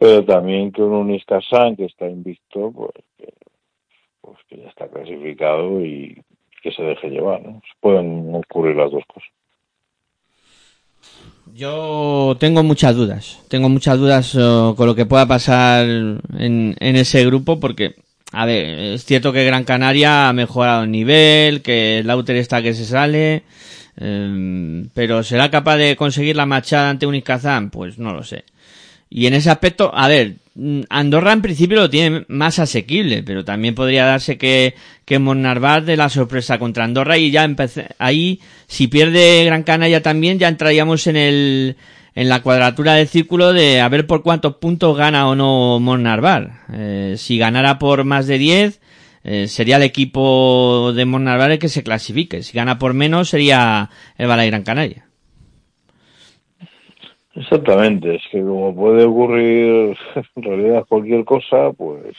[0.00, 3.32] pero también que un Uniscasan que está invicto pues que,
[4.22, 6.22] pues que ya está clasificado y
[6.62, 7.60] que se deje llevar ¿no?
[7.80, 9.30] pueden ocurrir las dos cosas
[11.54, 13.38] Yo tengo muchas dudas.
[13.48, 17.94] Tengo muchas dudas eh, con lo que pueda pasar en, ese grupo porque,
[18.32, 22.74] a ver, es cierto que Gran Canaria ha mejorado el nivel, que Lauter está que
[22.74, 23.44] se sale,
[23.98, 27.70] eh, pero ¿será capaz de conseguir la machada ante Unicazán?
[27.70, 28.44] Pues no lo sé.
[29.08, 30.34] Y en ese aspecto, a ver,
[30.88, 34.74] Andorra en principio lo tiene más asequible, pero también podría darse que,
[35.04, 40.00] que Monarvar de la sorpresa contra Andorra y ya empecé, ahí, si pierde Gran Canaria
[40.02, 41.76] también, ya entraríamos en el,
[42.14, 46.60] en la cuadratura del círculo de a ver por cuántos puntos gana o no Monarvar.
[46.72, 48.80] Eh, si ganara por más de 10,
[49.24, 52.44] eh, sería el equipo de Monarvar el que se clasifique.
[52.44, 55.06] Si gana por menos, sería el Balay Gran Canaria.
[57.36, 59.96] Exactamente, es que como puede ocurrir
[60.36, 62.16] en realidad cualquier cosa, pues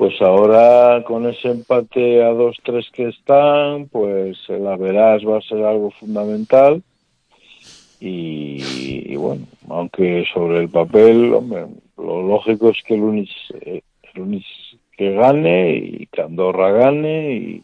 [0.00, 5.62] pues ahora con ese empate a 2-3 que están, pues el verás va a ser
[5.62, 6.82] algo fundamental.
[8.00, 11.66] Y, bueno, aunque sobre el papel, hombre,
[11.98, 13.82] lo lógico es que el Unis, el
[14.16, 14.46] Unis
[14.96, 17.62] que gane y que Andorra gane y,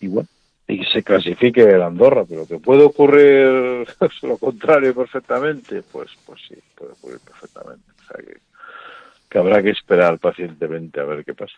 [0.00, 0.28] y bueno,
[0.68, 3.86] y se clasifique el Andorra, pero que puede ocurrir
[4.22, 7.84] lo contrario perfectamente, pues pues sí, puede ocurrir perfectamente.
[7.92, 8.40] O sea que,
[9.28, 11.56] que habrá que esperar pacientemente a ver qué pasa.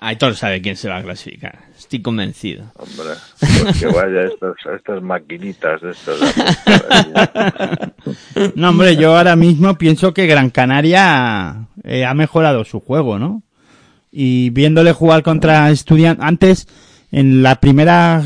[0.00, 1.58] Aitor sabe quién se va a clasificar.
[1.76, 2.70] Estoy convencido.
[2.76, 7.12] Hombre, pues que vaya a estas, estas maquinitas de ahí.
[8.54, 13.42] No, hombre, yo ahora mismo pienso que Gran Canaria eh, ha mejorado su juego, ¿no?
[14.12, 16.68] Y viéndole jugar contra estudiantes, antes,
[17.10, 18.22] en la primera,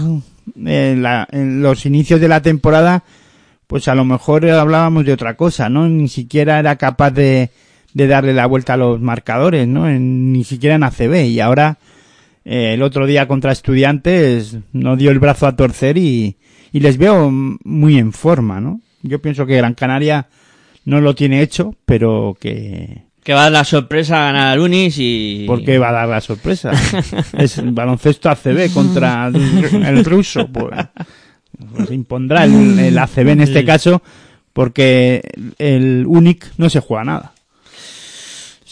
[0.57, 3.05] en, la- en los inicios de la temporada,
[3.67, 5.89] pues a lo mejor hablábamos de otra cosa, ¿no?
[5.89, 7.51] Ni siquiera era capaz de,
[7.95, 9.89] darle la vuelta a los marcadores, ¿no?
[9.89, 11.27] En- ni siquiera en ACB.
[11.27, 11.79] Y ahora,
[12.45, 16.37] eh, el otro día contra estudiantes, no dio el brazo a torcer y
[16.73, 18.81] les veo muy en forma, ¿no?
[19.03, 20.27] Yo pienso que Gran Canaria
[20.85, 24.59] no lo tiene hecho, pero que, Que va a dar la sorpresa a ganar al
[24.59, 25.45] Unis y...
[25.47, 26.73] ¿por qué va a dar la sorpresa?
[27.39, 30.71] es baloncesto ACB contra el, el ruso, pues,
[31.75, 34.03] pues impondrá el, el ACB en este caso,
[34.53, 35.23] porque
[35.59, 37.33] el UNIC no se juega nada.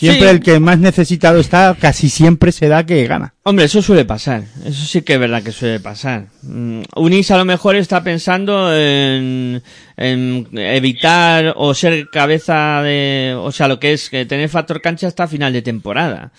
[0.01, 0.35] Siempre Sí.
[0.35, 3.35] el que más necesitado está, casi siempre se da que gana.
[3.43, 4.45] Hombre, eso suele pasar.
[4.65, 6.29] Eso sí que es verdad que suele pasar.
[6.43, 9.63] Mm, Unis a lo mejor está pensando en,
[9.99, 15.07] en evitar o ser cabeza de, o sea, lo que es que tener factor cancha
[15.07, 16.33] hasta final de temporada.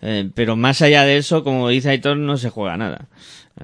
[0.00, 3.08] Eh, pero más allá de eso, como dice Aitor, no se juega nada.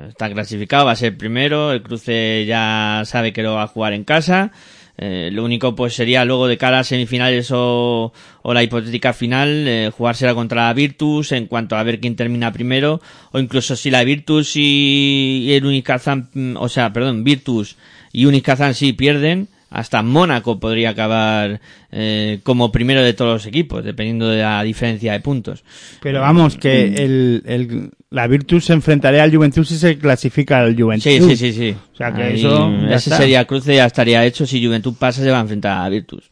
[0.08, 3.92] Está clasificado, va a ser primero, el cruce ya sabe que lo va a jugar
[3.92, 4.50] en casa.
[4.96, 9.66] Eh, lo único pues sería luego de cara a semifinales o, o la hipotética final
[9.66, 13.00] eh, jugársela contra la Virtus en cuanto a ver quién termina primero
[13.32, 17.76] o incluso si la Virtus y, el Unicazan, mm, o sea, perdón, Virtus
[18.12, 21.60] y Unicazan sí pierden, hasta Mónaco podría acabar
[21.90, 25.64] eh, como primero de todos los equipos, dependiendo de la diferencia de puntos.
[26.00, 30.80] Pero vamos, que el, el, la Virtus se enfrentaría al Juventus y se clasifica al
[30.80, 31.02] Juventus.
[31.02, 31.76] Sí, sí, sí, sí.
[31.92, 33.16] O sea que Ahí, eso ya ese está.
[33.16, 34.46] sería cruce, ya estaría hecho.
[34.46, 36.30] Si Juventud pasa, se va a enfrentar a Virtus.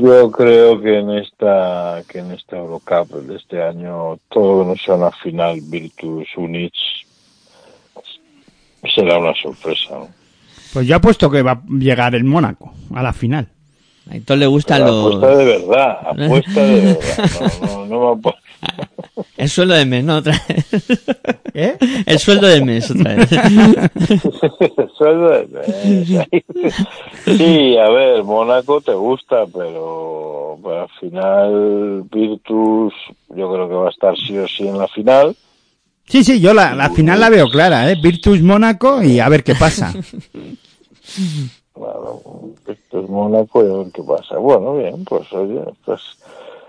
[0.00, 4.70] Yo creo que en esta que en esta Eurocup de este año todo lo que
[4.70, 6.70] no sea una final Virtus Unix
[8.94, 9.94] será una sorpresa.
[9.96, 10.19] ¿no?
[10.72, 13.48] Pues yo apuesto que va a llegar el Mónaco a la final.
[14.10, 15.14] A Héctor le gustan los...
[15.16, 17.30] Apuesta de verdad, apuesta de verdad.
[17.60, 18.34] No, no, no me apu-
[19.36, 20.16] El sueldo del mes, ¿no?
[20.18, 20.66] Otra vez.
[21.54, 21.76] ¿Eh?
[22.06, 23.28] El sueldo del mes, otra vez.
[24.98, 26.28] Sueldo de-
[27.24, 32.92] Sí, a ver, Mónaco te gusta, pero, pero al final Virtus
[33.30, 35.34] yo creo que va a estar sí o sí en la final.
[36.10, 37.94] Sí, sí, yo la, la final la veo clara, ¿eh?
[37.94, 39.92] Virtus Mónaco y a ver qué pasa.
[41.72, 42.20] Claro,
[42.66, 44.36] Virtus Mónaco y a ver qué pasa.
[44.36, 46.00] Bueno, bien, pues oye, pues...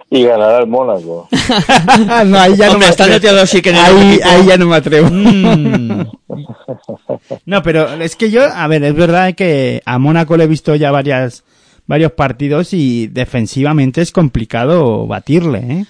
[0.10, 1.28] Y ganará el Mónaco.
[2.26, 3.46] no, ahí ya no Hombre, me están atrevo.
[3.46, 5.10] sí que ahí, ahí ya no me atrevo.
[5.12, 6.06] Mm.
[7.46, 10.76] No, pero es que yo, a ver, es verdad que a Mónaco le he visto
[10.76, 11.44] ya varias,
[11.88, 15.86] varios partidos y defensivamente es complicado batirle, ¿eh?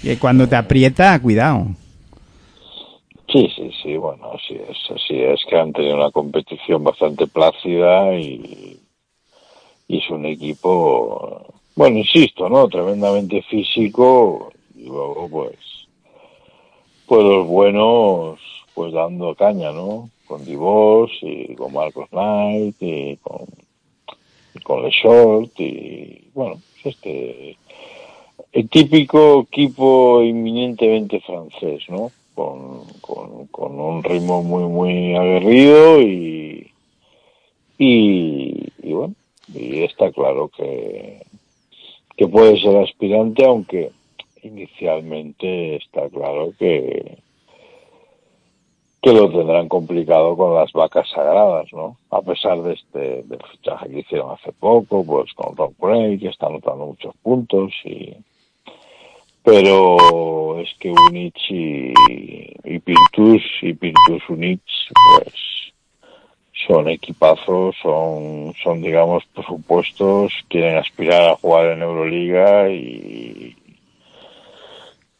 [0.00, 1.68] Que cuando te aprieta, cuidado.
[3.30, 8.14] Sí, sí, sí, bueno, así es, así es que han tenido una competición bastante plácida
[8.18, 8.80] y,
[9.86, 11.44] y es un equipo,
[11.76, 12.66] bueno, insisto, ¿no?
[12.68, 15.58] Tremendamente físico y luego pues,
[17.06, 18.40] pues los buenos
[18.74, 20.08] pues dando caña, ¿no?
[20.26, 23.42] Con Divos y con Marcos Knight y con,
[24.54, 27.58] y con Le Short y bueno, pues este
[28.52, 32.10] el típico equipo inminentemente francés, ¿no?
[32.38, 32.84] Con,
[33.50, 36.70] con, un ritmo muy, muy aguerrido y,
[37.78, 39.14] y, y bueno,
[39.52, 41.20] y está claro que,
[42.16, 43.90] que puede ser aspirante, aunque
[44.44, 47.18] inicialmente está claro que,
[49.02, 51.96] que lo tendrán complicado con las vacas sagradas, ¿no?
[52.10, 56.28] A pesar de este del fichaje que hicieron hace poco, pues con Rob Gray, que
[56.28, 58.14] está anotando muchos puntos y
[59.50, 61.94] pero es que Unich y,
[62.64, 64.60] y Pintus y Pintus Unich
[65.16, 65.32] pues
[66.66, 73.56] son equipazos, son, son digamos presupuestos, quieren aspirar a jugar en Euroliga y,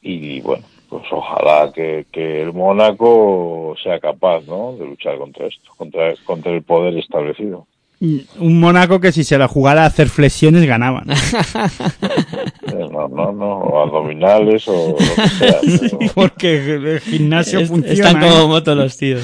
[0.02, 4.76] y bueno, pues ojalá que, que el Mónaco sea capaz, ¿no?
[4.76, 7.66] De luchar contra esto, contra, contra el poder establecido.
[8.00, 11.06] Un Mónaco que si se la jugara a hacer flexiones ganaban.
[12.98, 15.58] No, no, no, o abdominales o lo que sea.
[15.80, 17.92] pero- Porque el gimnasio Es- funciona.
[17.94, 18.28] Están ¿eh?
[18.28, 19.22] como motos los tíos.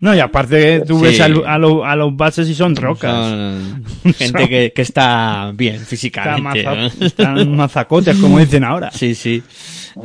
[0.00, 1.02] No, y aparte tú Sí.
[1.04, 3.14] ves al- a, lo- a los bases y son rocas.
[4.02, 6.62] Son gente que, que está bien físicamente.
[6.64, 7.06] maza- ¿no?
[7.06, 8.90] están mazacotes, como dicen ahora.
[8.90, 9.42] Sí, sí.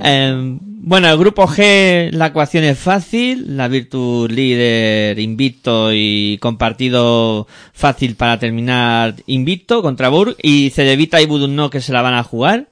[0.03, 3.57] Eh, bueno, el grupo G, la ecuación es fácil.
[3.57, 10.35] La Virtus líder invicto y compartido fácil para terminar invicto contra Burg.
[10.41, 12.67] Y Cedevita y Budunno que se la van a jugar.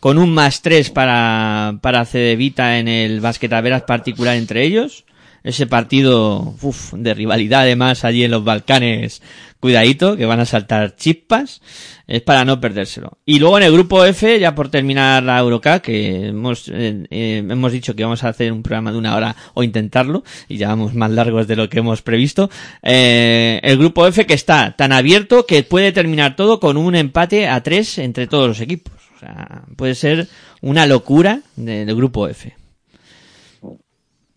[0.00, 5.04] Con un más tres para, para Cedevita en el basquetaveras particular entre ellos.
[5.48, 6.54] Ese partido
[6.92, 9.22] de rivalidad además allí en los Balcanes,
[9.60, 11.62] cuidadito, que van a saltar chispas,
[12.06, 13.16] es para no perdérselo.
[13.24, 17.38] Y luego en el grupo F, ya por terminar la Eurocup, que hemos, eh, eh,
[17.48, 20.68] hemos dicho que vamos a hacer un programa de una hora o intentarlo, y ya
[20.68, 22.50] vamos más largos de lo que hemos previsto,
[22.82, 27.48] eh, el grupo F que está tan abierto que puede terminar todo con un empate
[27.48, 28.92] a tres entre todos los equipos.
[29.16, 30.28] O sea, puede ser
[30.60, 32.54] una locura de- del grupo F.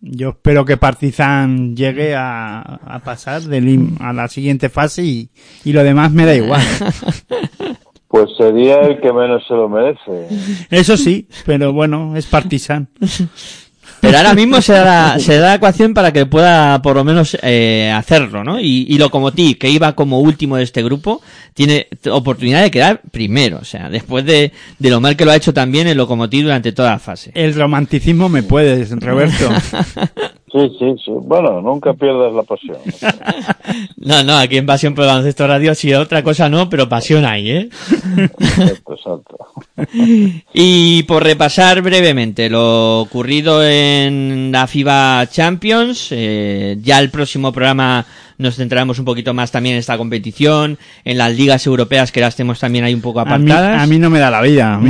[0.02, 5.30] Yo espero que Partizan llegue a, a pasar del a la siguiente fase y,
[5.64, 6.62] y lo demás me da igual.
[8.12, 10.28] Pues sería el que menos se lo merece.
[10.70, 12.89] Eso sí, pero bueno, es Partizan.
[14.02, 17.04] Pero ahora mismo se da, la, se da la ecuación para que pueda por lo
[17.04, 18.60] menos eh, hacerlo, ¿no?
[18.60, 21.22] Y, y Lokomotiv, que iba como último de este grupo,
[21.54, 23.60] tiene oportunidad de quedar primero.
[23.62, 26.72] O sea, después de, de lo mal que lo ha hecho también el Lokomotiv durante
[26.72, 27.32] toda la fase.
[27.36, 29.49] El romanticismo me puede, Roberto.
[30.52, 31.12] Sí, sí, sí.
[31.12, 32.78] Bueno, nunca pierdas la pasión.
[33.95, 37.24] No, no, aquí en Pasión por el Baloncesto Radio sí, otra cosa no, pero pasión
[37.24, 37.70] hay, ¿eh?
[38.18, 39.38] Exacto, exacto.
[40.54, 48.06] Y por repasar brevemente lo ocurrido en la FIBA Champions, eh, ya el próximo programa
[48.41, 52.35] nos centraremos un poquito más también en esta competición, en las ligas europeas que las
[52.35, 53.81] tenemos también ahí un poco A mí, apartadas.
[53.81, 54.79] a mí no me da la vida.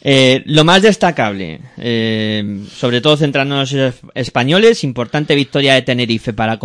[0.00, 6.32] Eh, lo más destacable, eh, sobre todo centrándonos en los españoles, importante victoria de Tenerife
[6.32, 6.58] para,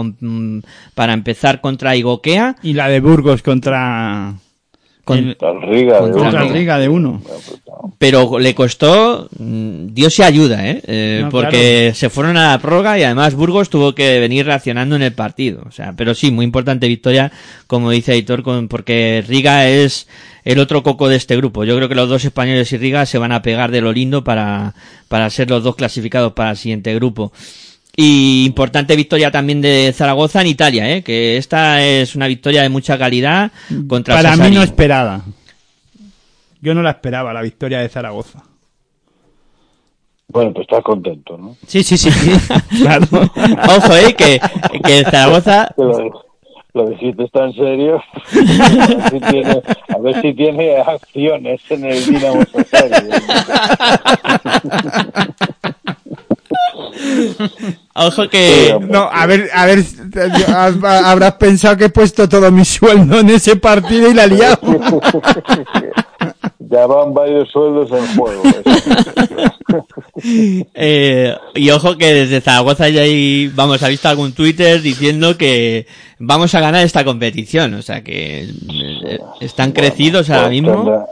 [0.93, 2.55] para empezar contra Igoquea.
[2.61, 4.35] Y la de Burgos contra,
[5.05, 6.47] Con- el- Riga de Contra contra uno.
[6.47, 7.21] el Riga de uno.
[7.97, 10.81] pero le costó, mm, Dios se ayuda, ¿eh?
[10.87, 14.95] Eh, No, porque se fueron a la prórroga y además Burgos tuvo que venir reaccionando
[14.95, 15.61] en el partido.
[15.67, 17.31] O sea, pero sí, muy importante victoria,
[17.67, 20.07] como dice Aitor, con, porque Riga es
[20.45, 21.63] el otro coco de este grupo.
[21.65, 24.23] Yo creo que los dos españoles y Riga se van a pegar de lo lindo
[24.23, 24.73] para,
[25.09, 27.33] para ser los dos clasificados para el siguiente grupo.
[27.95, 31.03] Y importante victoria también de Zaragoza en Italia, ¿eh?
[31.03, 33.51] que esta es una victoria de mucha calidad
[33.87, 34.55] contra Para mí Sassari.
[34.55, 35.21] no esperada.
[36.59, 38.43] Yo no la esperaba, la victoria de Zaragoza.
[40.27, 41.55] Bueno, pues estás contento, ¿no?
[41.67, 42.09] Sí, sí, sí.
[42.81, 43.05] claro.
[43.11, 44.39] Ojo, eh, que,
[44.83, 46.23] que Zaragoza Que lo,
[46.73, 48.01] lo dijiste tan serio.
[48.33, 53.13] a, ver si tiene, a ver si tiene acciones en el Dinamo Zagreb.
[57.95, 58.75] Ojo que...
[58.89, 59.83] No, a ver, a ver,
[61.05, 64.59] habrás pensado que he puesto todo mi sueldo en ese partido y la he liado.
[66.59, 68.43] ya van varios sueldos en juego.
[70.75, 75.87] Eh, y ojo que desde Zaragoza ya hay, vamos, ha visto algún Twitter diciendo que
[76.19, 77.73] vamos a ganar esta competición.
[77.73, 80.75] O sea que eh, están crecidos ahora Pues mismo.
[80.75, 81.05] Tendrá,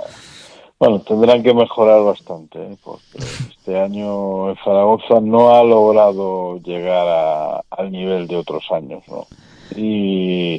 [0.82, 2.76] Bueno, tendrán que mejorar bastante, ¿eh?
[2.84, 3.20] porque
[3.52, 9.28] este año el Zaragoza no ha logrado llegar a- al nivel de otros años, ¿no?
[9.76, 10.56] Y,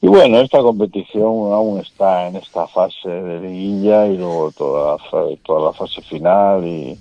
[0.00, 5.36] y bueno, esta competición aún está en esta fase de liguilla y luego toda la,
[5.44, 6.98] toda la fase final y,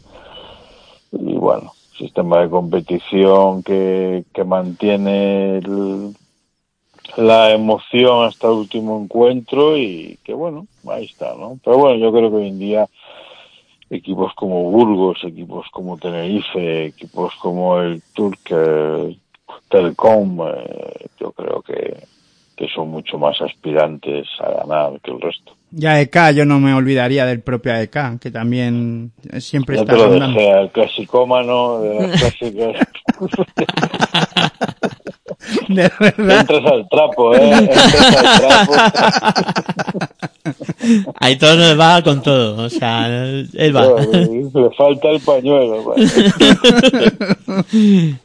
[1.13, 6.13] y bueno, sistema de competición que, que mantiene el-
[7.17, 11.59] la emoción hasta el último encuentro y que bueno, ahí está, ¿no?
[11.63, 12.87] Pero bueno, yo creo que hoy en día
[13.89, 19.17] equipos como Burgos, equipos como Tenerife, equipos como el Turque,
[19.69, 21.97] Telecom, eh, yo creo que,
[22.55, 25.53] que son mucho más aspirantes a ganar que el resto.
[25.75, 29.99] Y AEK, yo no me olvidaría del propio AEK, que también siempre Ya está te
[29.99, 32.87] lo dejé al clasicómano de las clásicas.
[35.75, 36.39] De verdad.
[36.41, 37.51] Entras al trapo, ¿eh?
[37.51, 38.73] Entras al trapo.
[41.19, 43.87] Ahí todo nos va con todo, o sea, él va.
[44.01, 45.83] Le falta el pañuelo.
[45.83, 46.07] vale.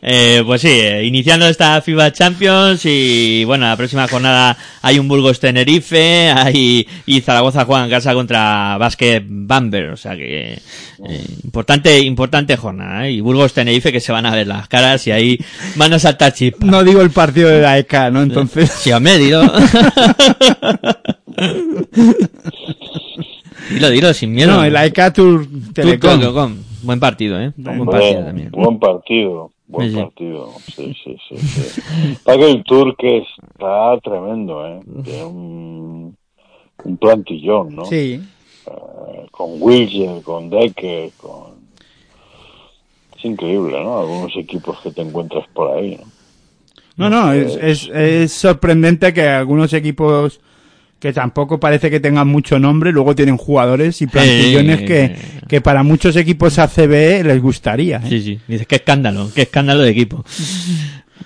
[0.02, 5.08] Eh, pues sí, eh, iniciando esta FIBA Champions y bueno, la próxima jornada hay un
[5.08, 10.52] Burgos Tenerife hay, y Zaragoza juega en casa contra Basket Bamber, o sea que
[11.08, 13.12] eh, importante importante jornada ¿eh?
[13.12, 15.38] y Burgos Tenerife que se van a ver las caras y ahí
[15.74, 16.68] van a saltar chispas.
[16.68, 18.22] No digo el partido de AEK, ¿no?
[18.22, 19.42] Entonces, Sí, hombre, dilo.
[23.70, 24.56] dilo, dilo, sin miedo.
[24.56, 26.20] no, el Tour Tú, Telecom.
[26.20, 26.56] Telecom.
[26.82, 27.52] Buen partido, ¿eh?
[27.56, 28.50] Buen partido también.
[28.52, 30.02] Buen partido, buen Sí, sí.
[30.02, 30.52] partido.
[30.74, 31.36] Sí, sí, sí.
[31.38, 31.80] sí.
[32.24, 34.80] Para que el Turque está tremendo, ¿eh?
[35.04, 36.16] Tiene un,
[36.84, 37.84] un plantillón, ¿no?
[37.86, 38.20] Sí.
[38.66, 41.56] Eh, con Wilger, con Decker, con...
[43.18, 43.98] Es increíble, ¿no?
[44.00, 46.04] Algunos equipos que te encuentras por ahí, ¿no?
[46.98, 50.40] No, no, es, es, es sorprendente que algunos equipos
[50.98, 55.14] que tampoco parece que tengan mucho nombre, luego tienen jugadores y plantillones que,
[55.46, 57.98] que para muchos equipos ACB les gustaría.
[57.98, 58.08] ¿eh?
[58.08, 58.40] Sí, sí.
[58.48, 60.24] Dices, qué escándalo, qué escándalo de equipo.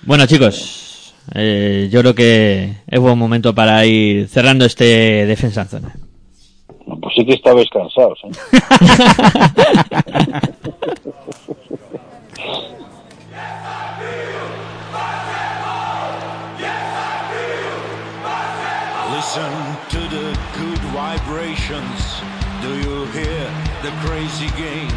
[0.03, 5.69] Bueno, chicos, eh, yo creo que es buen momento para ir cerrando este defensa en
[5.69, 5.95] zona.
[6.85, 8.19] Pues sí que estabais cansados,
[19.31, 22.21] Listen to the good vibrations.
[22.61, 23.47] Do you hear
[23.81, 24.91] the crazy game?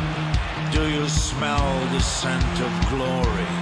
[0.72, 3.52] Do you smell the scent of glory?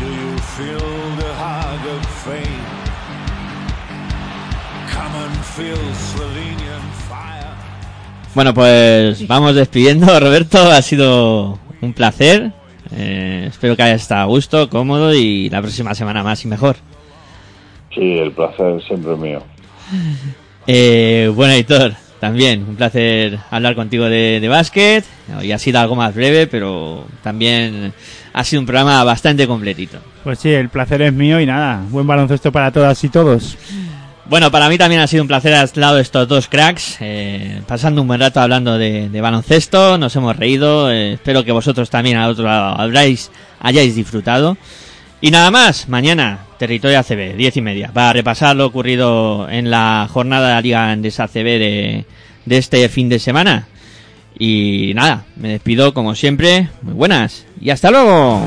[0.00, 0.88] Do you feel
[1.20, 2.64] the hug of fame?
[4.88, 7.52] Come and feel Slovenian fire.
[8.34, 10.70] Bueno, pues vamos despidiendo, Roberto.
[10.70, 12.50] Ha sido un placer.
[12.96, 16.76] Eh, espero que hayas estado a gusto, cómodo y la próxima semana más y mejor.
[17.94, 19.42] Sí, el placer es siempre mío.
[20.66, 25.04] Eh, bueno, Editor, también un placer hablar contigo de, de básquet.
[25.38, 27.92] Hoy ha sido algo más breve, pero también
[28.32, 29.98] ha sido un programa bastante completito.
[30.22, 33.58] Pues sí, el placer es mío y nada, buen baloncesto para todas y todos.
[34.26, 37.60] Bueno, para mí también ha sido un placer al lado de estos dos cracks, eh,
[37.66, 41.90] pasando un buen rato hablando de, de baloncesto, nos hemos reído, eh, espero que vosotros
[41.90, 43.30] también al otro lado habráis,
[43.60, 44.56] hayáis disfrutado.
[45.24, 50.06] Y nada más, mañana, Territorio ACB, diez y media, para repasar lo ocurrido en la
[50.12, 52.04] jornada de la Liga Andesa ACB de,
[52.44, 53.66] de este fin de semana.
[54.38, 58.46] Y nada, me despido como siempre, muy buenas y hasta luego.